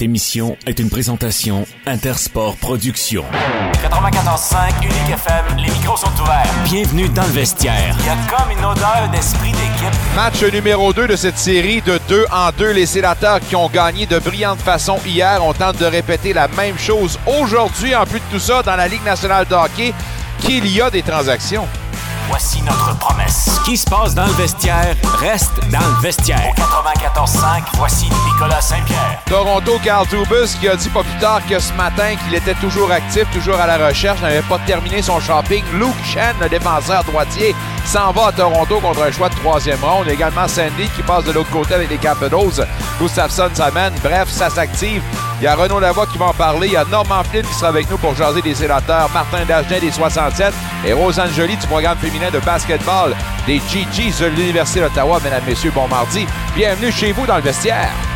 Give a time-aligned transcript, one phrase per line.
[0.00, 3.24] émission est une présentation Intersport Productions.
[3.82, 6.46] 94.5 Unique FM, les micros sont ouverts.
[6.66, 7.96] Bienvenue dans le vestiaire.
[7.98, 9.98] Il y a comme une odeur d'esprit d'équipe.
[10.14, 12.74] Match numéro 2 de cette série de 2 en 2.
[12.74, 15.44] Les sénateurs qui ont gagné de brillante façon hier.
[15.44, 17.96] On tente de répéter la même chose aujourd'hui.
[17.96, 19.92] En plus de tout ça, dans la Ligue nationale de hockey,
[20.38, 21.66] qu'il y a des transactions.
[22.28, 23.48] Voici notre promesse.
[23.56, 26.52] Ce qui se passe dans le vestiaire reste dans le vestiaire.
[26.56, 29.22] Au 94.5, voici Nicolas Saint-Pierre.
[29.24, 32.90] Toronto, Carl Dubus qui a dit pas plus tard que ce matin qu'il était toujours
[32.90, 35.64] actif, toujours à la recherche, n'avait pas terminé son shopping.
[35.74, 40.08] Luke Chen, le défenseur droitier, s'en va à Toronto contre un choix de troisième ronde.
[40.08, 42.68] Également Sandy qui passe de l'autre côté avec les Capitals.
[43.00, 43.94] Gustafsson s'amène.
[44.02, 45.02] Bref, ça s'active.
[45.40, 46.66] Il y a Renaud Lavoie qui va en parler.
[46.66, 49.08] Il y a Norman Flynn qui sera avec nous pour jaser des sénateurs.
[49.14, 50.52] Martin Dagenet des 67
[50.84, 53.14] et Rosanne Joly du programme féminin de basketball
[53.46, 55.20] des GGs de l'Université d'Ottawa.
[55.22, 56.26] Mesdames, Messieurs, bon mardi.
[56.56, 58.07] Bienvenue chez vous dans le vestiaire.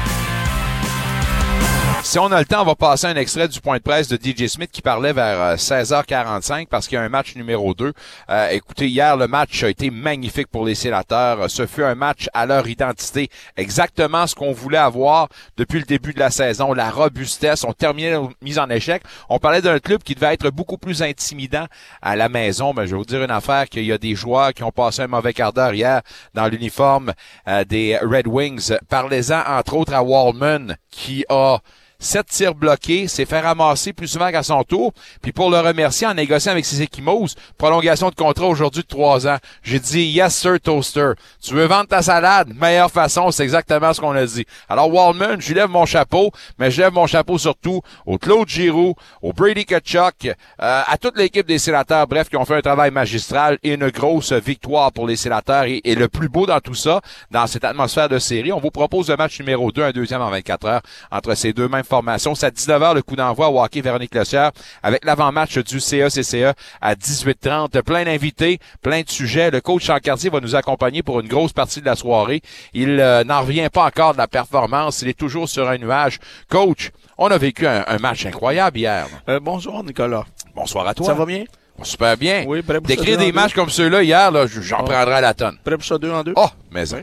[2.05, 4.16] Si on a le temps, on va passer un extrait du point de presse de
[4.16, 7.92] DJ Smith qui parlait vers euh, 16h45 parce qu'il y a un match numéro 2.
[8.28, 11.48] Euh, écoutez, hier, le match a été magnifique pour les sénateurs.
[11.48, 13.31] Ce fut un match à leur identité.
[13.56, 16.75] Exactement ce qu'on voulait avoir depuis le début de la saison.
[16.75, 17.62] La robustesse.
[17.64, 19.03] On terminait la mise en échec.
[19.28, 21.66] On parlait d'un club qui devait être beaucoup plus intimidant
[22.03, 22.75] à la maison.
[22.75, 25.03] Mais je vais vous dire une affaire qu'il y a des joueurs qui ont passé
[25.03, 26.03] un mauvais quart d'heure hier
[26.34, 27.12] dans l'uniforme
[27.47, 28.72] euh, des Red Wings.
[28.89, 31.59] Parlez-en entre autres à Wallman qui a
[32.03, 34.92] sept tirs bloqués, s'est fait ramasser plus souvent qu'à son tour.
[35.22, 39.27] Puis pour le remercier en négociant avec ses équimos, prolongation de contrat aujourd'hui de trois
[39.27, 39.39] ans.
[39.62, 41.12] J'ai dit yes sir toaster.
[41.41, 42.53] Tu veux vendre ta salade?
[42.55, 44.44] Meilleure façon, c'est exactement ce qu'on a dit.
[44.69, 48.48] Alors Wallman, je lui lève mon chapeau, mais je lève mon chapeau surtout au Claude
[48.48, 52.61] Giroux, au Brady Kachuk, euh, à toute l'équipe des sénateurs, bref, qui ont fait un
[52.61, 55.64] travail magistral et une grosse victoire pour les sénateurs.
[55.64, 57.00] Et, et le plus beau dans tout ça,
[57.31, 60.31] dans cette atmosphère de série, on vous propose le match numéro 2, un deuxième en
[60.31, 62.34] 24 heures entre ces deux mêmes formation.
[62.34, 64.50] C'est à 19h le coup d'envoi au hockey Véronique Lossière
[64.82, 67.82] avec l'avant-match du CA-CCA à 18h30.
[67.82, 69.50] Plein d'invités, plein de sujets.
[69.50, 72.41] Le coach Chancartier va nous accompagner pour une grosse partie de la soirée.
[72.72, 75.02] Il euh, n'en revient pas encore de la performance.
[75.02, 76.19] Il est toujours sur un nuage.
[76.48, 79.06] Coach, on a vécu un, un match incroyable hier.
[79.28, 80.25] Euh, bonjour, Nicolas.
[80.54, 81.04] Bonsoir à toi.
[81.04, 81.44] Ça va bien?
[81.82, 82.44] Super bien.
[82.47, 83.32] Oui, prêt pour ça, D'écrire des deux?
[83.32, 84.84] matchs comme ceux-là hier, j'en Oh.
[84.84, 85.58] prendrai à la tonne.
[85.62, 86.32] Prêt pour ça deux en deux?
[86.36, 86.98] Oh, mais ça.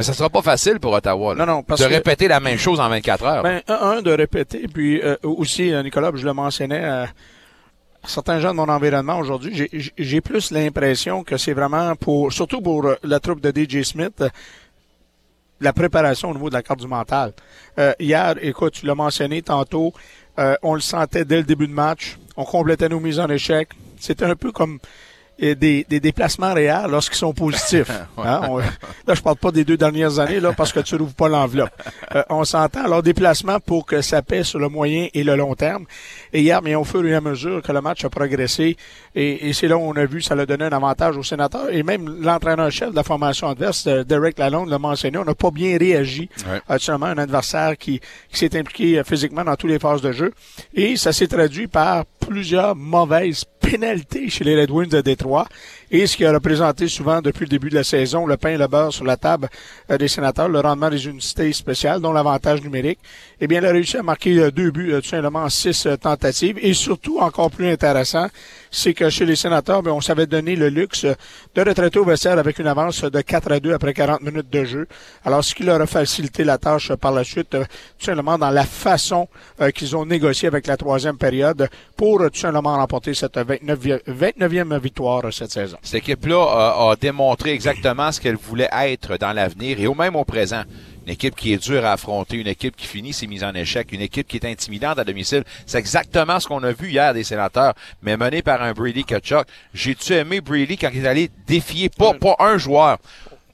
[0.00, 1.34] Mais ça sera pas facile pour Ottawa.
[1.34, 3.42] là, Non, non, parce de que- répéter la même chose en 24 heures.
[3.42, 7.06] Ben, un, un, de répéter, puis euh, aussi, euh, Nicolas, je le mentionnais, euh,
[8.04, 12.86] certains gens de mon environnement aujourd'hui, j'ai- plus l'impression que c'est vraiment pour, surtout pour
[12.86, 14.24] euh, la troupe de DJ Smith,
[15.60, 17.32] la préparation au niveau de la carte du mental.
[17.78, 19.92] Euh, hier, écoute, tu l'as mentionné tantôt,
[20.38, 23.68] euh, on le sentait dès le début de match, on complétait nos mises en échec.
[23.98, 24.78] C'était un peu comme
[25.42, 27.90] euh, des, des déplacements réels lorsqu'ils sont positifs.
[28.18, 31.14] Hein, on- là, je parle pas des deux dernières années là parce que tu rouvres
[31.14, 31.70] pas l'enveloppe.
[32.12, 35.54] Euh, on s'entend alors déplacement pour que ça pèse sur le moyen et le long
[35.54, 35.84] terme.
[36.32, 38.76] Et hier, mais au fur et à mesure que le match a progressé,
[39.14, 41.70] et, et c'est là où on a vu ça a donné un avantage aux sénateurs.
[41.70, 45.52] Et même l'entraîneur-chef de la formation adverse, euh, Derek Lalonde, l'a mentionné, on n'a pas
[45.52, 46.60] bien réagi Ouais.
[46.68, 48.00] à seulement un adversaire qui,
[48.32, 50.32] qui s'est impliqué euh, physiquement dans toutes les phases de jeu.
[50.74, 55.48] Et ça s'est traduit par plusieurs mauvaises pénalités chez les Red Wings de Détroit.
[55.92, 58.56] Et ce qui a représenté souvent depuis le début de la saison le pain et
[58.56, 59.48] le beurre sur la table
[59.90, 63.00] euh, des sénateurs, le rendement des unités spéciales, dont l'avantage numérique.
[63.40, 65.88] Eh bien, il a réussi à marquer euh, deux buts, euh, tout simplement en six
[66.00, 66.58] tentatives.
[66.62, 68.28] Et surtout, encore plus intéressant,
[68.70, 72.38] c'est que chez les sénateurs, ben, on s'avait donné le luxe de retraiter au vestiaire
[72.38, 74.86] avec une avance de 4 à 2 après 40 minutes de jeu.
[75.24, 78.64] Alors, ce qui leur a facilité la tâche par la suite, tout simplement dans la
[78.64, 79.26] façon
[79.74, 85.32] qu'ils ont négocié avec la troisième période pour tout simplement remporter cette 29e, 29e victoire
[85.32, 85.79] cette saison.
[85.82, 90.16] Cette équipe-là a, a démontré exactement ce qu'elle voulait être dans l'avenir et au même
[90.16, 90.62] au présent.
[91.06, 93.90] Une équipe qui est dure à affronter, une équipe qui finit ses mises en échec,
[93.90, 95.44] une équipe qui est intimidante à domicile.
[95.66, 99.46] C'est exactement ce qu'on a vu hier des sénateurs, mais mené par un Brady Kachuk.
[99.72, 102.98] J'ai-tu aimé Brady quand il est allé défier pas, pas un joueur,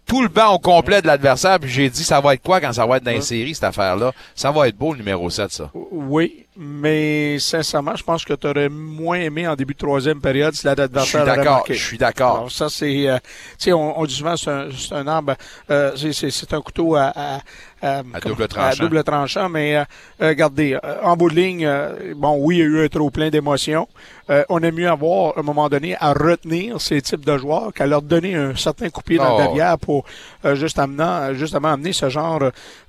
[0.06, 2.72] tout le banc au complet de l'adversaire, puis j'ai dit ça va être quoi quand
[2.72, 4.12] ça va être dans les séries, cette affaire-là?
[4.34, 5.70] Ça va être beau le numéro 7, ça.
[5.74, 10.54] Oui, mais sincèrement, je pense que tu aurais moins aimé en début de troisième période
[10.54, 12.50] si Je suis l'adversaire avait d'accord, je suis d'accord.
[12.50, 13.08] Ça, c'est...
[13.08, 13.18] euh,
[13.58, 15.34] tu sais, on, on dit souvent c'est un, c'est un arbre,
[15.70, 17.12] euh, c'est- c'est c'est un couteau à...
[17.14, 17.40] à,
[17.86, 18.68] à- À double tranchant.
[18.68, 19.84] À double tranchant, mais euh,
[20.22, 22.88] euh, regardez, euh, en bout de ligne, euh, bon, oui, il y a eu un
[22.88, 23.88] trop plein d'émotions.
[24.28, 27.72] Euh, on aime mieux avoir, à un moment donné, à retenir ces types de joueurs
[27.72, 29.38] qu'à leur donner un certain coup de pied dans Oh.
[29.38, 30.04] le derrière pour
[30.44, 32.40] euh, juste amenant, justement amener ce genre,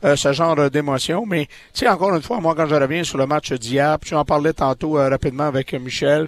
[0.04, 1.26] euh, ce genre d'émotion.
[1.28, 1.52] Mais, tu
[1.86, 4.54] sais, encore une fois, moi, quand je reviens sur le match d'hier, tu en parlais
[4.54, 6.28] tantôt euh, rapidement avec euh, Michel,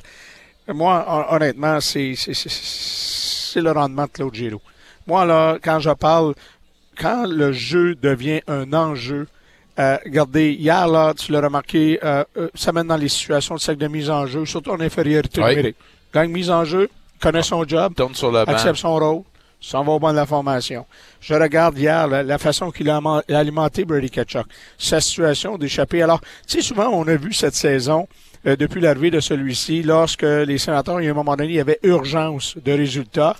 [0.67, 2.13] moi, hon- honnêtement, c'est
[3.55, 4.61] le rendement de Claude Giroux.
[5.07, 6.35] Moi, là, quand je parle,
[6.99, 9.27] quand le jeu devient un enjeu
[9.79, 13.61] Euh, regardez, hier, là, tu l'as remarqué, euh, euh, ça mène dans les situations de
[13.61, 15.49] sac de mise en jeu, surtout en infériorité Oui.
[15.51, 15.77] numérique.
[16.13, 16.89] Gagne mise en jeu,
[17.21, 18.51] connaît son job, Tourne sur le banc.
[18.51, 19.21] accepte son rôle,
[19.61, 20.85] s'en va au banc de la formation.
[21.21, 22.99] Je regarde hier la, la façon qu'il a
[23.29, 24.47] alimenté Brady Ketchuk,
[24.77, 26.01] sa situation d'échapper.
[26.01, 28.05] Alors, tu sais, souvent, on a vu cette saison,
[28.47, 31.55] euh, depuis l'arrivée de celui-ci, lorsque les sénateurs, il y a un moment donné, il
[31.55, 33.37] y avait urgence de résultats.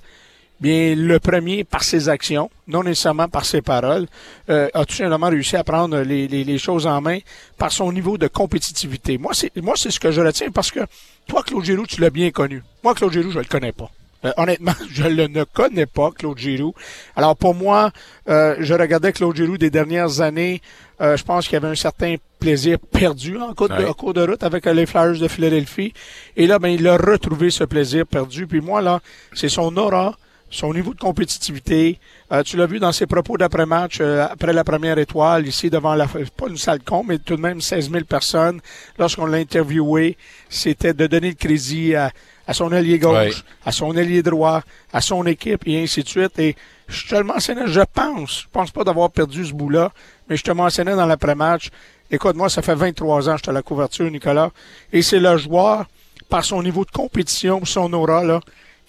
[0.62, 4.08] Bien, le premier, par ses actions, non nécessairement par ses paroles,
[4.50, 7.20] euh, a tout simplement réussi à prendre les, les, les choses en main
[7.58, 9.18] par son niveau de compétitivité.
[9.18, 10.82] Moi, c'est moi c'est ce que je retiens parce que
[11.28, 12.62] toi, Claude Giroux, tu l'as bien connu.
[12.84, 13.90] Moi, Claude Giroux, je le connais pas.
[14.26, 16.74] Euh, honnêtement, je le ne connais pas, Claude Giroux.
[17.16, 17.92] Alors pour moi,
[18.28, 20.62] euh, je regardais Claude Giroux des dernières années.
[21.00, 23.86] euh, je pense qu'il y avait un certain plaisir perdu en cours, de, Ouais.
[23.86, 25.94] en cours de route avec euh, les Flyers de Philadelphie.
[26.36, 28.46] Et là, ben, il a retrouvé ce plaisir perdu.
[28.46, 29.00] Puis moi, là,
[29.34, 30.18] c'est son aura,
[30.50, 32.00] son niveau de compétitivité.
[32.32, 35.94] Euh, tu l'as vu dans ses propos d'après-match, euh, après la première étoile, ici devant
[35.96, 38.60] la, pas une salle con, mais tout de même 16 000 personnes.
[38.98, 40.18] Lorsqu'on l'a interviewé,
[40.50, 42.12] c'était de donner le crédit à,
[42.48, 43.32] à son allié gauche, Ouais.
[43.66, 46.38] à son allié droit, à son équipe et ainsi de suite.
[46.40, 46.56] Et
[46.88, 49.92] je te le mentionnais, je pense, je pense pas d'avoir perdu ce bout-là,
[50.30, 51.70] mais je te mentionnais dans l'après-match.
[52.10, 54.50] Écoute, moi, ça fait 23 ans que je suis à la couverture, Nicolas,
[54.92, 55.86] et c'est le joueur,
[56.28, 58.40] par son niveau de compétition, son aura, là,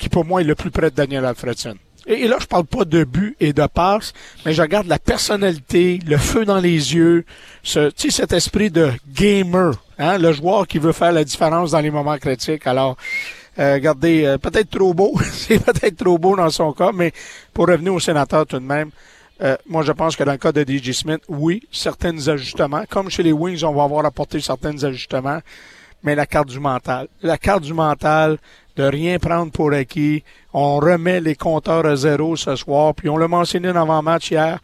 [0.00, 1.76] qui pour moi est le plus près de Daniel Alfredson.
[2.06, 4.14] Et, là, je parle pas de but et de passe,
[4.44, 7.25] mais je regarde la personnalité, le feu dans les yeux,
[7.62, 11.91] ce, cet esprit de gamer, hein, le joueur qui veut faire la différence dans les
[11.91, 12.67] moments critiques.
[12.67, 12.97] Alors,
[13.58, 17.12] euh, regardez, euh, peut-être trop beau, c'est peut-être trop beau dans son cas, mais
[17.52, 18.91] pour revenir au sénateur tout de même,
[19.43, 22.85] euh, moi je pense que dans le cas de DJ Smith, oui, certains ajustements.
[22.88, 25.41] Comme chez les Wings, on va avoir apporté certains ajustements,
[26.02, 27.08] mais la carte du mental.
[27.23, 28.38] La carte du mental,
[28.80, 30.22] de rien prendre pour acquis.
[30.52, 34.58] On remet les compteurs à zéro ce soir, puis on l'a mentionné dans l'avant-match hier.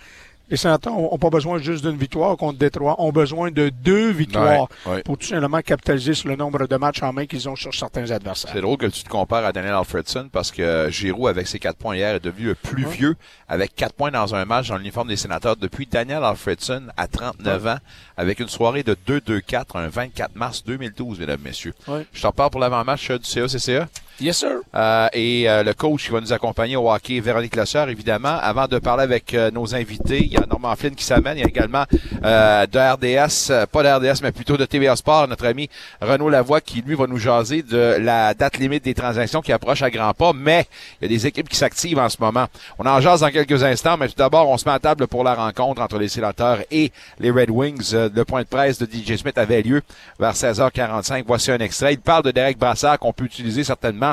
[0.48, 4.68] Les sénateurs n'ont pas besoin juste d'une victoire contre Détroit, ont besoin de deux victoires
[4.86, 5.02] Ouais, ouais.
[5.02, 8.08] pour tout simplement capitaliser sur le nombre de matchs en main qu'ils ont sur certains
[8.12, 8.52] adversaires.
[8.54, 11.78] C'est drôle que tu te compares à Daniel Alfredson parce que Giroud, avec ses quatre
[11.78, 13.16] points hier, est devenu le plus vieux
[13.48, 17.66] avec quatre points dans un match dans l'uniforme des sénateurs depuis Daniel Alfredson à 39
[17.66, 17.78] ans
[18.16, 21.74] avec une soirée de 2-2-4 un 24 mars 2012, mesdames, messieurs.
[22.12, 23.88] Je t'en parle pour l'avant-match euh, du CA-CCA.
[24.18, 24.60] Yes, sir.
[24.74, 28.38] Euh, et euh, le coach qui va nous accompagner au hockey, Véronique Lasseur, évidemment.
[28.40, 31.36] Avant de parler avec euh, nos invités, il y a Normand Flynn qui s'amène.
[31.36, 31.84] Il y a également
[32.24, 35.68] euh, de RDS, euh, pas de RDS, mais plutôt de TVA Sport, notre ami
[36.00, 39.82] Renaud Lavoie qui, lui, va nous jaser de la date limite des transactions qui approche
[39.82, 40.32] à grands pas.
[40.34, 40.66] Mais
[41.02, 42.46] il y a des équipes qui s'activent en ce moment.
[42.78, 45.24] On en jase dans quelques instants, mais tout d'abord, on se met à table pour
[45.24, 47.90] la rencontre entre les sénateurs et les Red Wings.
[47.92, 49.82] Euh, Le point de presse de DJ Smith avait lieu
[50.18, 51.24] vers 16h45.
[51.26, 51.92] Voici un extrait.
[51.92, 54.06] Il parle de Derek Brassard qu'on peut utiliser certainement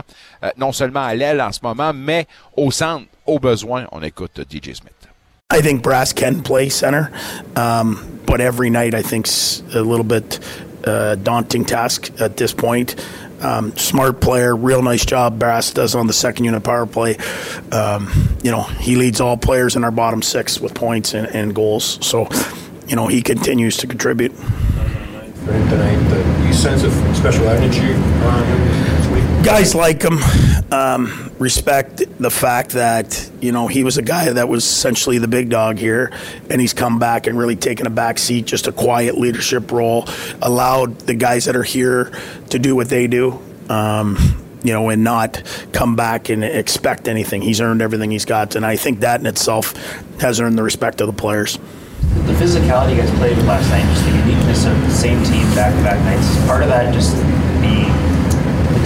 [0.44, 3.86] euh, non seulement à l'aile en ce moment, mais au centre, au besoin.
[3.92, 4.94] On écoute DJ Smith.
[5.51, 7.12] I think Brass can play center,
[7.56, 10.40] um, but every night I think's a little bit
[10.86, 12.95] uh, daunting task at this point.
[13.42, 17.18] Um, smart player, real nice job Brass does on the second unit power play.
[17.72, 18.10] Um,
[18.42, 22.00] you know, he leads all players in our bottom six with points and, and goals.
[22.06, 22.30] So,
[22.88, 24.31] you know, he continues to contribute.
[24.31, 25.98] for tonight.
[26.12, 28.93] Uh, you sense a special energy around him this week?
[29.44, 30.19] Guys like him
[30.72, 35.28] um, respect the fact that you know he was a guy that was essentially the
[35.28, 36.12] big dog here
[36.50, 40.07] and he's come back and really taken a back seat just a quiet leadership role
[40.42, 42.12] allowed the guys that are here
[42.50, 44.17] to do what they do um,
[44.63, 47.41] you know and not come back and expect anything.
[47.41, 49.74] He's earned everything he's got and i think that in itself
[50.22, 51.58] has earned the respect of the players.
[51.58, 55.44] The physicality you guys played with last night, just the uniqueness of the same team
[55.56, 57.92] back to back nights, part of that just the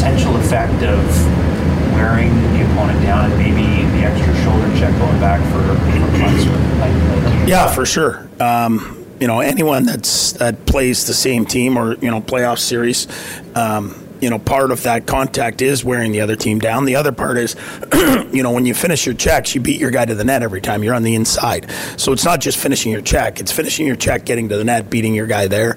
[0.07, 5.41] potential effect of wearing the opponent down and maybe the extra shoulder check going back
[5.51, 6.47] for, for
[6.79, 8.25] like, like Yeah, for sure.
[8.39, 13.07] Um, you know, anyone that's that plays the same team or you know playoff series,
[13.53, 16.85] um, you know, part of that contact is wearing the other team down.
[16.85, 17.57] The other part is,
[18.31, 20.61] you know, when you finish your checks, you beat your guy to the net every
[20.61, 20.83] time.
[20.83, 24.23] You're on the inside, so it's not just finishing your check; it's finishing your check,
[24.23, 25.75] getting to the net, beating your guy there.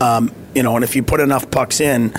[0.00, 2.12] Um, you know, and if you put enough pucks in.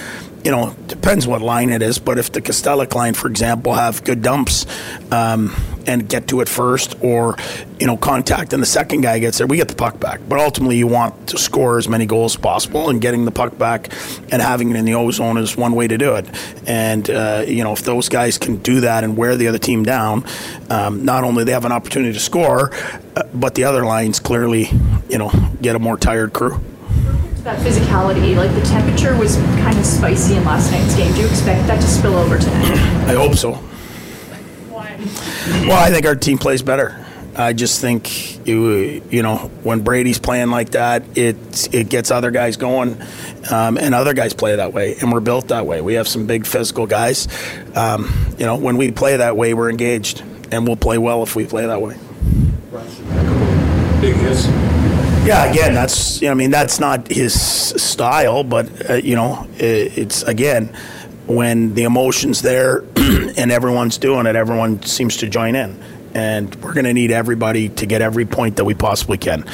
[0.44, 4.04] You know, depends what line it is, but if the Costellic line, for example, have
[4.04, 4.66] good dumps
[5.12, 5.56] um,
[5.86, 7.36] and get to it first, or
[7.80, 10.20] you know, contact and the second guy gets there, we get the puck back.
[10.28, 13.58] But ultimately, you want to score as many goals as possible, and getting the puck
[13.58, 13.94] back
[14.32, 16.28] and having it in the O zone is one way to do it.
[16.68, 19.84] And uh, you know, if those guys can do that and wear the other team
[19.84, 20.26] down,
[20.72, 22.72] um, not only they have an opportunity to score,
[23.16, 24.70] uh, but the other lines clearly,
[25.08, 25.30] you know,
[25.62, 26.60] get a more tired crew.
[27.44, 31.12] That physicality, like the temperature was kind of spicy in last night's game.
[31.14, 32.78] Do you expect that to spill over tonight?
[33.08, 33.54] I hope so.
[34.70, 34.96] Why?
[35.68, 37.04] Well, I think our team plays better.
[37.36, 42.30] I just think you, you know when Brady's playing like that, it it gets other
[42.30, 43.02] guys going,
[43.50, 45.82] um, and other guys play that way, and we're built that way.
[45.82, 47.28] We have some big physical guys.
[47.74, 50.22] Um, you know when we play that way, we're engaged,
[50.52, 51.98] and we'll play well if we play that way.
[54.02, 54.71] Big hits.
[55.32, 57.34] Yeah, again, that's I mean that's not his
[57.82, 60.76] style, but uh, you know it, it's again
[61.26, 65.82] when the emotions there and everyone's doing it, everyone seems to join in,
[66.14, 69.46] and we're going to need everybody to get every point that we possibly can,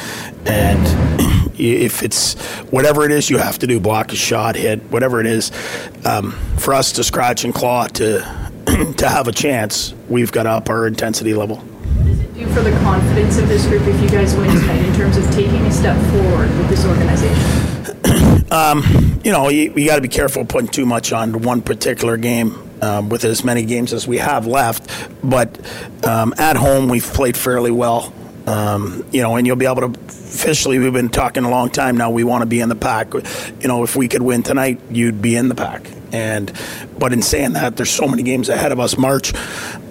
[0.47, 2.33] and if it's
[2.71, 5.51] whatever it is you have to do, block a shot, hit, whatever it is,
[6.05, 8.21] um, for us to scratch and claw to
[8.97, 11.63] to have a chance, we've got to up our intensity level
[12.37, 15.25] do for the confidence of this group if you guys win tonight in terms of
[15.31, 18.51] taking a step forward with this organization?
[18.51, 18.83] um,
[19.23, 22.63] you know, you, you got to be careful putting too much on one particular game.
[22.79, 25.49] Um, with as many games as we have left, but
[26.05, 28.13] um, at home we've played fairly well.
[28.45, 30.77] Um, you know, and you'll be able to officially.
[30.77, 32.11] We've been talking a long time now.
[32.11, 33.15] We want to be in the pack.
[33.15, 35.89] You know, if we could win tonight, you'd be in the pack.
[36.17, 36.51] And
[36.97, 38.97] but in saying that, there's so many games ahead of us.
[38.97, 39.33] March,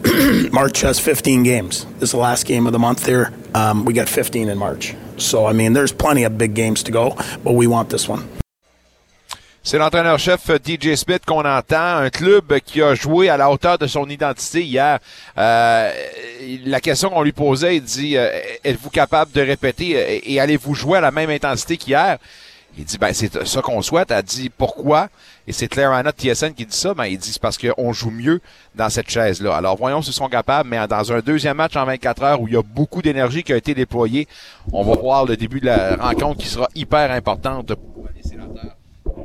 [0.52, 1.85] March has 15 games.
[1.99, 3.33] This is the last game of the month here.
[3.54, 4.95] Um, we got 15 in March.
[5.18, 8.28] So I mean, there's plenty of big games to go, but we want this one.
[9.62, 13.88] C'est l'entraîneur-chef DJ Smith qu'on entend, un club qui a joué à la hauteur de
[13.88, 15.00] son identité hier.
[15.37, 15.92] Euh,
[16.66, 18.30] la question qu'on lui posait, il dit euh,
[18.64, 22.18] êtes-vous capable de répéter et allez-vous jouer à la même intensité qu'hier?
[22.78, 24.11] Il dit ben c'est ça qu'on souhaite.
[24.11, 25.08] Elle dit pourquoi?
[25.46, 26.92] Et c'est Claire Anna TSN qui dit ça.
[26.92, 28.40] Ben il dit c'est parce qu'on joue mieux
[28.75, 29.56] dans cette chaise là.
[29.56, 32.54] Alors voyons s'ils sont capables, mais dans un deuxième match en 24 heures où il
[32.54, 34.28] y a beaucoup d'énergie qui a été déployée,
[34.73, 37.73] on va voir le début de la rencontre qui sera hyper importante.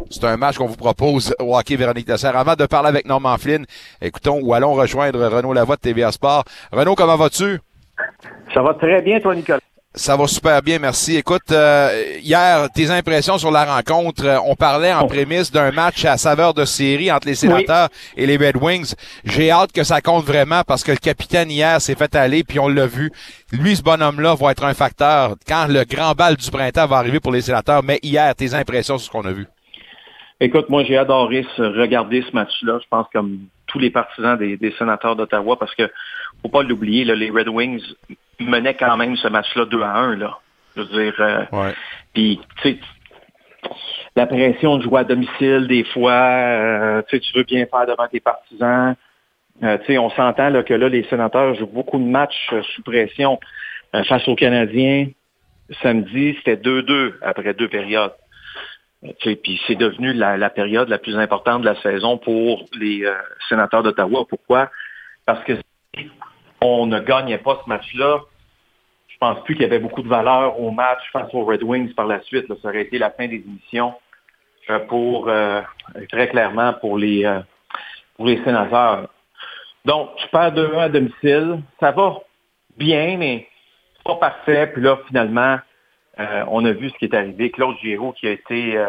[0.10, 2.36] C'est un match qu'on vous propose au hockey Véronique Dessert.
[2.36, 3.66] Avant de parler avec Norman Flynn,
[4.02, 6.44] écoutons ou allons rejoindre Renaud Lavoie de TVA Sport.
[6.72, 7.60] Renaud, comment vas-tu?
[8.54, 9.61] Ça va très bien, toi, Nicolas.
[9.94, 11.18] Ça va super bien, merci.
[11.18, 15.08] Écoute, euh, hier, tes impressions sur la rencontre, euh, on parlait en oh.
[15.08, 18.96] prémisse d'un match à saveur de série entre les sénateurs et les Red Wings.
[19.26, 22.58] J'ai hâte que ça compte vraiment parce que le capitaine hier s'est fait aller, puis
[22.58, 23.12] on l'a vu.
[23.52, 27.20] Lui, ce bonhomme-là, va être un facteur quand le grand bal du printemps va arriver
[27.20, 27.84] pour les sénateurs.
[27.84, 29.46] Mais hier, tes impressions sur ce qu'on a vu?
[30.40, 32.80] Écoute, moi, j'ai adoré regarder ce match-là.
[32.82, 35.84] Je pense comme tous les partisans des, des sénateurs d'Ottawa parce que
[36.42, 37.84] faut pas l'oublier, les Red Wings
[38.40, 40.16] menait quand même ce match-là 2 à 1.
[40.18, 40.40] Là.
[40.76, 41.72] Je veux dire, euh,
[42.14, 42.80] puis, tu sais,
[44.16, 48.20] la pression de jouer à domicile, des fois, euh, tu veux bien faire devant tes
[48.20, 48.96] partisans.
[49.64, 53.40] Euh, on s'entend là, que là, les sénateurs jouent beaucoup de matchs sous pression
[53.92, 55.08] face aux Canadiens.
[55.82, 58.14] Samedi, c'était 2-2 après deux périodes.
[59.20, 63.04] Puis c'est devenu la, la, période la plus importante de la saison pour les
[63.50, 64.26] sénateurs d'Ottawa.
[64.28, 64.70] Pourquoi?
[65.26, 65.54] Parce que
[66.62, 68.22] on ne gagnait pas ce match-là,
[69.08, 71.94] je pense plus qu'il y avait beaucoup de valeur au match face aux Red Wings
[71.94, 72.48] par la suite.
[72.48, 73.94] Ça aurait été la fin des émissions
[74.70, 75.62] euh, pour euh,
[76.10, 77.40] très clairement pour les euh,
[78.16, 79.10] pour les sénateurs.
[79.86, 81.62] Donc, tu perds 2-1 à domicile.
[81.80, 82.20] Ça va
[82.78, 83.48] bien, mais
[84.04, 84.68] pas parfait.
[84.74, 85.58] Puis là, finalement,
[86.48, 87.50] on a vu ce qui est arrivé.
[87.50, 88.80] Claude Giroux qui a été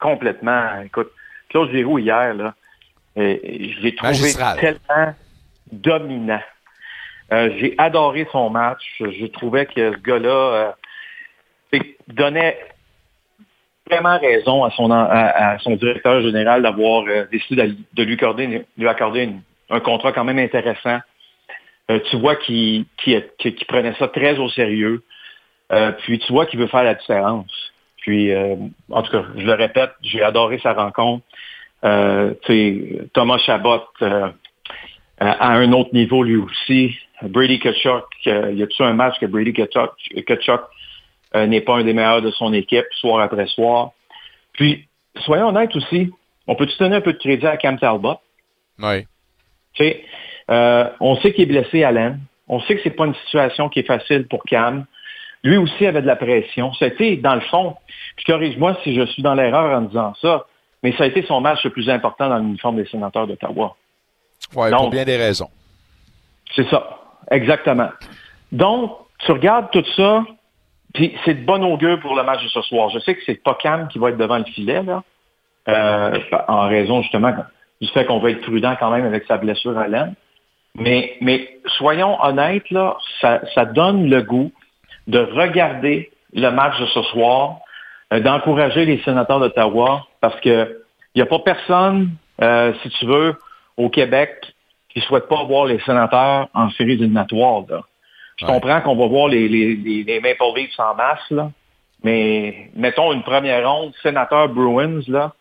[0.00, 0.80] complètement.
[0.84, 1.12] Écoute,
[1.50, 2.54] Claude Giroux hier, là,
[3.16, 5.14] je l'ai trouvé tellement
[5.72, 6.40] dominant.
[7.32, 8.82] Euh, j'ai adoré son match.
[8.98, 10.74] Je trouvais que ce gars-là
[11.72, 12.58] euh, donnait
[13.88, 19.30] vraiment raison à son, directeur général d'avoir euh, décidé de, lui accorder
[19.70, 20.98] un contrat quand même intéressant.
[21.88, 22.86] tu vois qu'il
[23.68, 25.02] prenait ça très au sérieux.
[25.98, 27.72] puis tu vois qu'il veut faire la différence.
[27.98, 28.32] Puis,
[28.90, 31.24] en tout cas, je le répète, j'ai adoré sa rencontre.
[33.12, 33.82] Thomas Chabot,
[35.20, 36.96] à un autre niveau lui aussi.
[37.22, 40.62] Brady Kachuk, euh, y a-t-il un match que Brady Kachuk,
[41.34, 43.90] euh, n'est pas un des meilleurs de son équipe, soir après soir?
[44.54, 46.10] Puis, soyons honnêtes aussi,
[46.46, 48.16] on peut-tu donner un peu de crédit à Cam Talbot?
[48.78, 49.02] Oui.
[49.74, 50.04] Tu sais,
[50.50, 52.20] euh, on sait qu'il est blessé à l'aine.
[52.48, 54.86] On sait que c'est pas une situation qui est facile pour Cam.
[55.44, 56.72] Lui aussi avait de la pression.
[56.74, 57.76] C'était, dans le fond,
[58.16, 60.46] puis corrige-moi si je suis dans l'erreur en disant ça,
[60.82, 63.76] mais ça a été son match le plus important dans l'uniforme des sénateurs d'Ottawa.
[64.56, 65.50] Oui, pour bien des raisons.
[66.54, 66.98] C'est ça,
[67.30, 67.90] exactement.
[68.52, 70.24] Donc, tu regardes tout ça,
[70.94, 72.90] puis c'est de bon augure pour le match de ce soir.
[72.90, 75.02] Je sais que c'est pas Cam qui va être devant le filet, là,
[75.68, 77.32] euh, en raison justement
[77.80, 80.14] du fait qu'on va être prudent quand même avec sa blessure à l'aine.
[80.74, 84.52] Mais, mais soyons honnêtes, là, ça, ça donne le goût
[85.06, 87.58] de regarder le match de ce soir,
[88.12, 90.82] euh, d'encourager les sénateurs d'Ottawa, parce que
[91.14, 93.34] il n'y a pas personne, euh, si tu veux,
[93.80, 94.54] au Québec
[94.90, 97.64] qui ne souhaitent pas voir les sénateurs en séries éliminatoires.
[98.36, 101.50] Je comprends qu'on va voir les, les, les, Maple Leafs en masse, là,
[102.02, 105.34] mais mettons une première ronde, sénateur Bruins, là,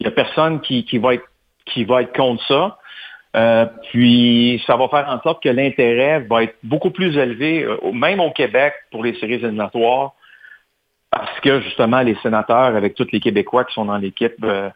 [0.00, 1.24] il n'y a personne qui, qui, va être,
[1.66, 2.78] qui va être contre ça.
[3.34, 7.92] Euh, puis ça va faire en sorte que l'intérêt va être beaucoup plus élevé, euh,
[7.92, 10.12] même au Québec, pour les séries éliminatoires,
[11.10, 14.68] parce que justement les sénateurs, avec tous les Québécois qui sont dans l'équipe, euh,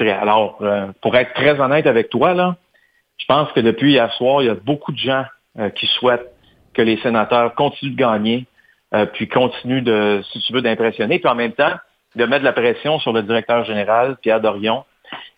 [0.00, 0.58] Alors,
[1.02, 2.56] pour être très honnête avec toi, là,
[3.18, 5.24] je pense que depuis hier soir, il y a beaucoup de gens
[5.74, 6.32] qui souhaitent
[6.74, 8.46] que les sénateurs continuent de gagner,
[9.14, 11.74] puis continuent de, si tu veux, d'impressionner, puis en même temps,
[12.14, 14.84] de mettre de la pression sur le directeur général, Pierre Dorion,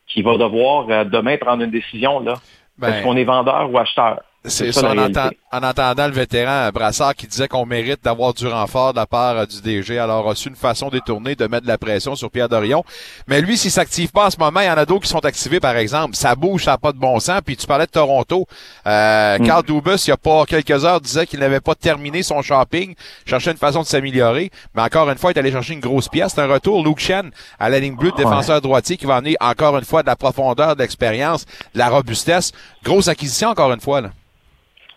[0.06, 2.34] qui va devoir demain prendre une décision là.
[2.78, 4.22] Ben, Est-ce qu'on est vendeur ou acheteur?
[4.48, 8.92] C'est ça, en, en, entendant le vétéran Brassard qui disait qu'on mérite d'avoir du renfort
[8.92, 9.98] de la part euh, du DG.
[9.98, 12.84] Alors, c'est une façon détournée de mettre de la pression sur Pierre Dorion.
[13.26, 15.24] Mais lui, s'il s'active pas en ce moment, il y en a d'autres qui sont
[15.24, 16.16] activés, par exemple.
[16.16, 17.40] Ça bouge, ça n'a pas de bon sens.
[17.44, 18.46] Puis tu parlais de Toronto.
[18.86, 19.46] Euh, mm.
[19.46, 22.94] Carl Dubus, il y a pas quelques heures, disait qu'il n'avait pas terminé son shopping,
[23.26, 24.50] cherchait une façon de s'améliorer.
[24.74, 26.32] Mais encore une fois, il est allé chercher une grosse pièce.
[26.34, 26.84] C'est un retour.
[26.84, 30.06] Luke Shen à la ligne bleue, défenseur droitier, qui va amener encore une fois de
[30.06, 32.52] la profondeur, de l'expérience, de la robustesse.
[32.84, 34.00] Grosse acquisition, encore une fois.
[34.00, 34.10] Là.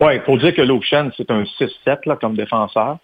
[0.01, 2.97] Oui, il faut dire que Luke Shen, c'est un 6-7 comme défenseur,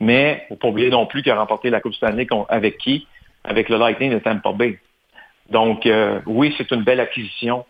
[0.00, 2.76] mais il ne faut pas oublier non plus qu'il a remporté la Coupe Stanley avec
[2.76, 3.06] qui?
[3.42, 4.78] Avec le Lightning de Tampa Bay.
[5.50, 7.64] Donc, euh, oui, c'est une belle acquisition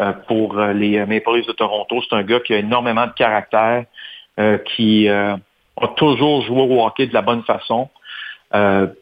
[0.00, 2.00] euh, pour euh, les Maple Leafs de Toronto.
[2.08, 3.84] C'est un gars qui a énormément de caractère,
[4.64, 5.38] qui a
[5.96, 7.90] toujours joué au hockey de la bonne façon.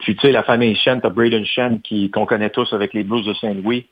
[0.01, 1.81] puis, tu sais, la famille Shen, tu as Braden Shen,
[2.13, 3.87] qu'on connaît tous avec les Blues de Saint-Louis.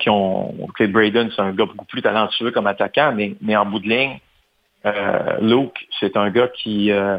[0.00, 3.78] qui ont, Braden, c'est un gars beaucoup plus talentueux comme attaquant, mais, mais en bout
[3.78, 4.18] de ligne,
[4.86, 7.18] euh, Luke, c'est un gars qui euh,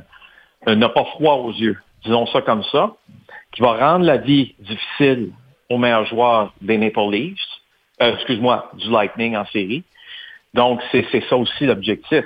[0.66, 2.92] n'a pas froid aux yeux, disons ça comme ça,
[3.52, 5.32] qui va rendre la vie difficile
[5.70, 7.40] aux meilleurs joueurs des Maple Leafs,
[8.02, 9.84] euh, excuse-moi, du Lightning en série.
[10.54, 12.26] Donc, c'est ça aussi l'objectif.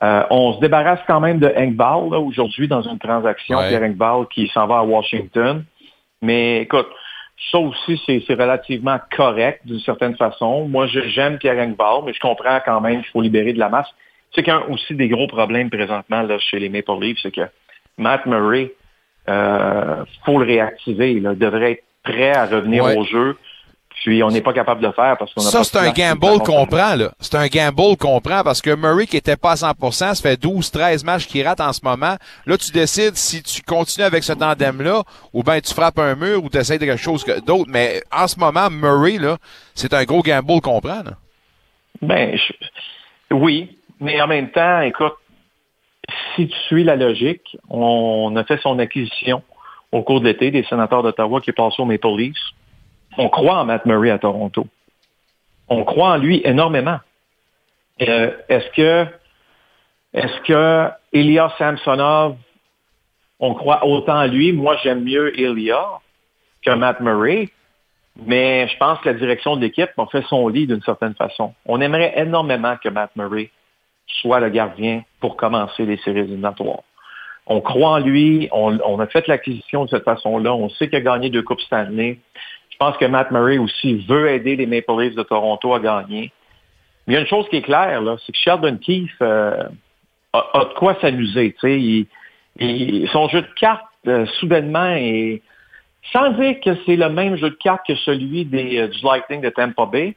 [0.00, 4.66] on se débarrasse quand même de Engvall aujourd'hui dans une transaction, Pierre Engvall qui s'en
[4.68, 5.64] va à Washington.
[6.22, 6.88] Mais écoute,
[7.50, 10.68] ça aussi, c'est relativement correct d'une certaine façon.
[10.68, 13.88] Moi, j'aime Pierre Engvall, mais je comprends quand même qu'il faut libérer de la masse.
[14.34, 17.48] C'est qu'un aussi des gros problèmes présentement là, chez les Maple Leafs, c'est que
[17.96, 18.72] Matt Murray,
[19.28, 21.12] euh, faut le réactiver.
[21.12, 23.36] Il devrait être prêt à revenir au jeu.
[24.04, 26.38] Puis on n'est pas capable de le faire parce qu'on a Ça, c'est un gamble
[26.44, 27.10] qu'on prend, là.
[27.18, 30.40] C'est un gamble qu'on prend parce que Murray qui était pas à 100%, ça fait
[30.40, 32.14] 12, 13 matchs qu'il rate en ce moment.
[32.46, 36.44] Là, tu décides si tu continues avec ce tandem-là ou bien tu frappes un mur
[36.44, 37.68] ou tu essaies de quelque chose d'autre.
[37.68, 39.36] Mais en ce moment, Murray, là,
[39.74, 41.12] c'est un gros gamble qu'on prend, là.
[42.00, 42.38] Ben,
[43.32, 45.14] oui, mais en même temps, écoute,
[46.34, 49.42] si tu suis la logique, on a fait son acquisition
[49.92, 52.36] au cours de l'été des sénateurs d'Ottawa qui est passé aux Maple Leafs.
[53.16, 54.66] On croit en Matt Murray à Toronto.
[55.68, 56.98] On croit en lui énormément.
[58.02, 59.06] Euh, est-ce que
[60.14, 62.36] est-ce que Ilya Samsonov,
[63.40, 64.52] on croit autant en lui?
[64.52, 66.00] Moi, j'aime mieux Ilya
[66.64, 67.50] que Matt Murray.
[68.26, 71.54] Mais je pense que la direction de l'équipe a fait son lit d'une certaine façon.
[71.66, 73.50] On aimerait énormément que Matt Murray
[74.20, 76.82] soit le gardien pour commencer les séries éliminatoires.
[77.46, 81.00] On croit en lui, on, a fait l'acquisition de cette façon-là, on sait qu'il a
[81.00, 82.18] gagné deux Coupes Stanley.
[82.68, 86.30] Je pense que Matt Murray aussi veut aider les Maple Leafs de Toronto à gagner.
[87.06, 89.64] Mais il y a une chose qui est claire, c'est que Sheldon Keefe euh,
[90.34, 91.56] a, de quoi s'amuser.
[91.60, 95.40] son jeu de cartes, euh, soudainement, est
[96.12, 99.40] sans dire que c'est le même jeu de cartes que celui des, euh, du Lightning
[99.40, 100.14] de Tampa Bay,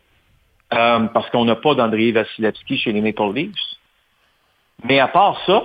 [0.70, 3.81] parce qu'on n'a pas d'André Vasilevski chez les Maple Leafs.
[4.84, 5.64] Mais à part ça,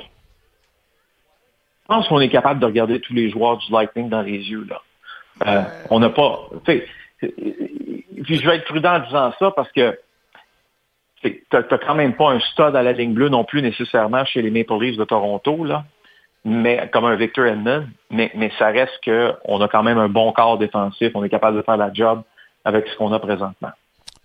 [1.82, 4.66] je pense qu'on est capable de regarder tous les joueurs du Lightning dans les yeux.
[4.68, 4.82] Là.
[5.46, 6.48] Euh, on n'a pas.
[6.64, 6.82] Puis
[7.20, 9.98] je vais être prudent en disant ça parce que
[11.22, 14.42] tu n'as quand même pas un stud à la ligne bleue non plus nécessairement chez
[14.42, 15.84] les Maple Leafs de Toronto, là,
[16.44, 20.32] mais comme un Victor Edmond, mais, mais ça reste qu'on a quand même un bon
[20.32, 22.22] corps défensif, on est capable de faire la job
[22.64, 23.72] avec ce qu'on a présentement.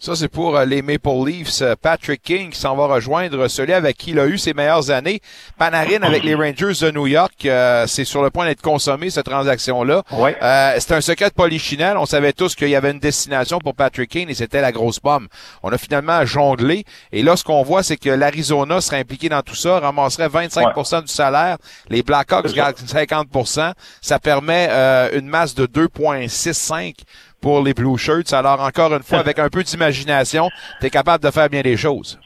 [0.01, 1.61] Ça, c'est pour euh, les Maple Leafs.
[1.61, 4.89] Euh, Patrick King qui s'en va rejoindre celui avec qui il a eu ses meilleures
[4.89, 5.21] années.
[5.59, 7.45] Panarin avec les Rangers de New York.
[7.45, 10.01] Euh, c'est sur le point d'être consommé, cette transaction-là.
[10.13, 10.35] Ouais.
[10.79, 11.97] c'est un secret de polichinelle.
[11.97, 14.99] On savait tous qu'il y avait une destination pour Patrick King et c'était la grosse
[14.99, 15.27] pomme.
[15.61, 16.83] On a finalement jonglé.
[17.11, 21.03] Et là, ce qu'on voit, c'est que l'Arizona serait impliqué dans tout ça, ramasserait 25%
[21.03, 21.57] du salaire.
[21.89, 24.67] Les Blackhawks gagnent 50% Ça permet
[25.13, 26.95] une masse de 2,65
[27.41, 28.33] pour les Blue Shirts.
[28.33, 30.49] Alors, encore une fois, avec un peu d'imagination,
[30.79, 32.19] tu es capable de faire bien des choses.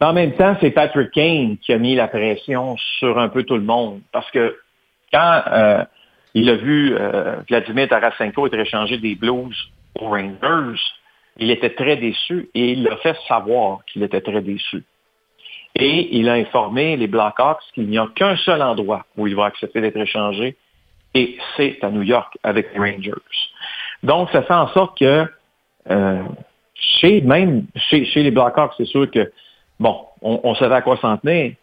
[0.00, 3.56] En même temps, c'est Patrick Kane qui a mis la pression sur un peu tout
[3.56, 4.00] le monde.
[4.12, 4.56] Parce que
[5.12, 5.84] quand euh,
[6.34, 9.54] il a vu euh, Vladimir Tarasenko être échangé des Blues
[10.00, 10.80] aux Rangers,
[11.36, 14.84] il était très déçu et il a fait savoir qu'il était très déçu.
[15.76, 19.44] Et il a informé les Blackhawks qu'il n'y a qu'un seul endroit où il va
[19.46, 20.56] accepter d'être échangé,
[21.14, 23.12] et c'est à New York avec les Rangers.
[24.02, 25.26] Donc, ça fait en sorte que
[25.90, 26.22] euh,
[26.74, 29.30] chez même chez, chez les Blackhawks, c'est sûr que
[29.78, 31.54] bon, on, savait à quoi s'en tenir.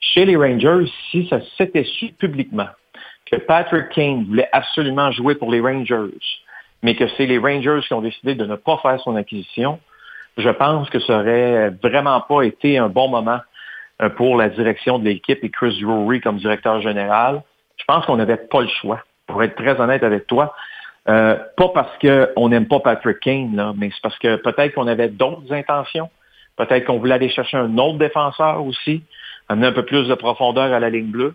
[0.00, 2.68] Chez les Rangers, si ça s'était su publiquement
[3.30, 6.16] que Patrick Kane voulait absolument jouer pour les Rangers,
[6.82, 9.80] mais que c'est les Rangers qui ont décidé de ne pas faire son acquisition,
[10.38, 13.40] je pense que ça aurait vraiment pas été un bon moment
[14.00, 17.42] euh, pour la direction de l'équipe et Chris Drury comme directeur général.
[17.76, 20.54] Je pense qu'on n'avait pas le choix, pour être très honnête avec toi.
[21.08, 24.86] Euh, pas parce qu'on n'aime pas Patrick Kane, là, mais c'est parce que peut-être qu'on
[24.86, 26.10] avait d'autres intentions.
[26.56, 29.02] Peut-être qu'on voulait aller chercher un autre défenseur aussi,
[29.48, 31.34] amener un peu plus de profondeur à la ligne bleue.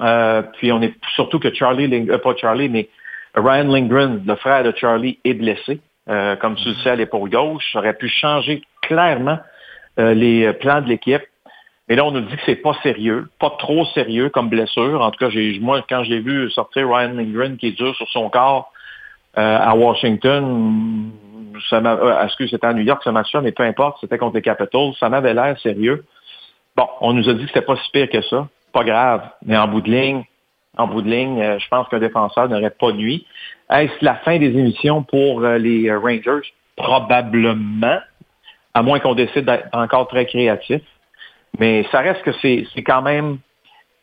[0.00, 2.88] Euh, puis on est surtout que Charlie, Ling, euh, pas Charlie, mais
[3.34, 5.80] Ryan Lindgren, le frère de Charlie, est blessé.
[6.08, 7.64] Euh, comme tu le sais, à l'épaule gauche.
[7.72, 9.38] Ça aurait pu changer clairement
[10.00, 11.22] euh, les plans de l'équipe.
[11.88, 15.00] Mais là, on nous dit que c'est pas sérieux, pas trop sérieux comme blessure.
[15.00, 18.08] En tout cas, j'ai, moi, quand j'ai vu sortir Ryan Lindgren qui est dur sur
[18.08, 18.71] son corps
[19.34, 21.10] à Washington,
[21.68, 24.36] ça m'a, euh, excuse, c'était à New York ce match-là, mais peu importe, c'était contre
[24.36, 26.04] les Capitals, ça m'avait l'air sérieux.
[26.76, 28.48] Bon, on nous a dit que c'était pas si pire que ça.
[28.72, 30.24] Pas grave, mais en bout de ligne,
[30.78, 33.26] en bout de ligne, euh, je pense qu'un défenseur n'aurait pas nuit.
[33.70, 36.48] Est-ce la fin des émissions pour euh, les euh, Rangers?
[36.76, 37.98] Probablement,
[38.72, 40.80] à moins qu'on décide d'être encore très créatif.
[41.58, 43.38] Mais ça reste que c'est quand même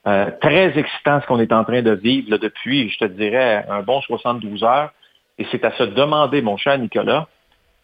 [0.08, 3.66] euh, très excitant ce qu'on est en train de vivre là, depuis, je te dirais,
[3.68, 4.92] un bon 72 heures.
[5.40, 7.28] Et c'est à se demander, mon cher Nicolas,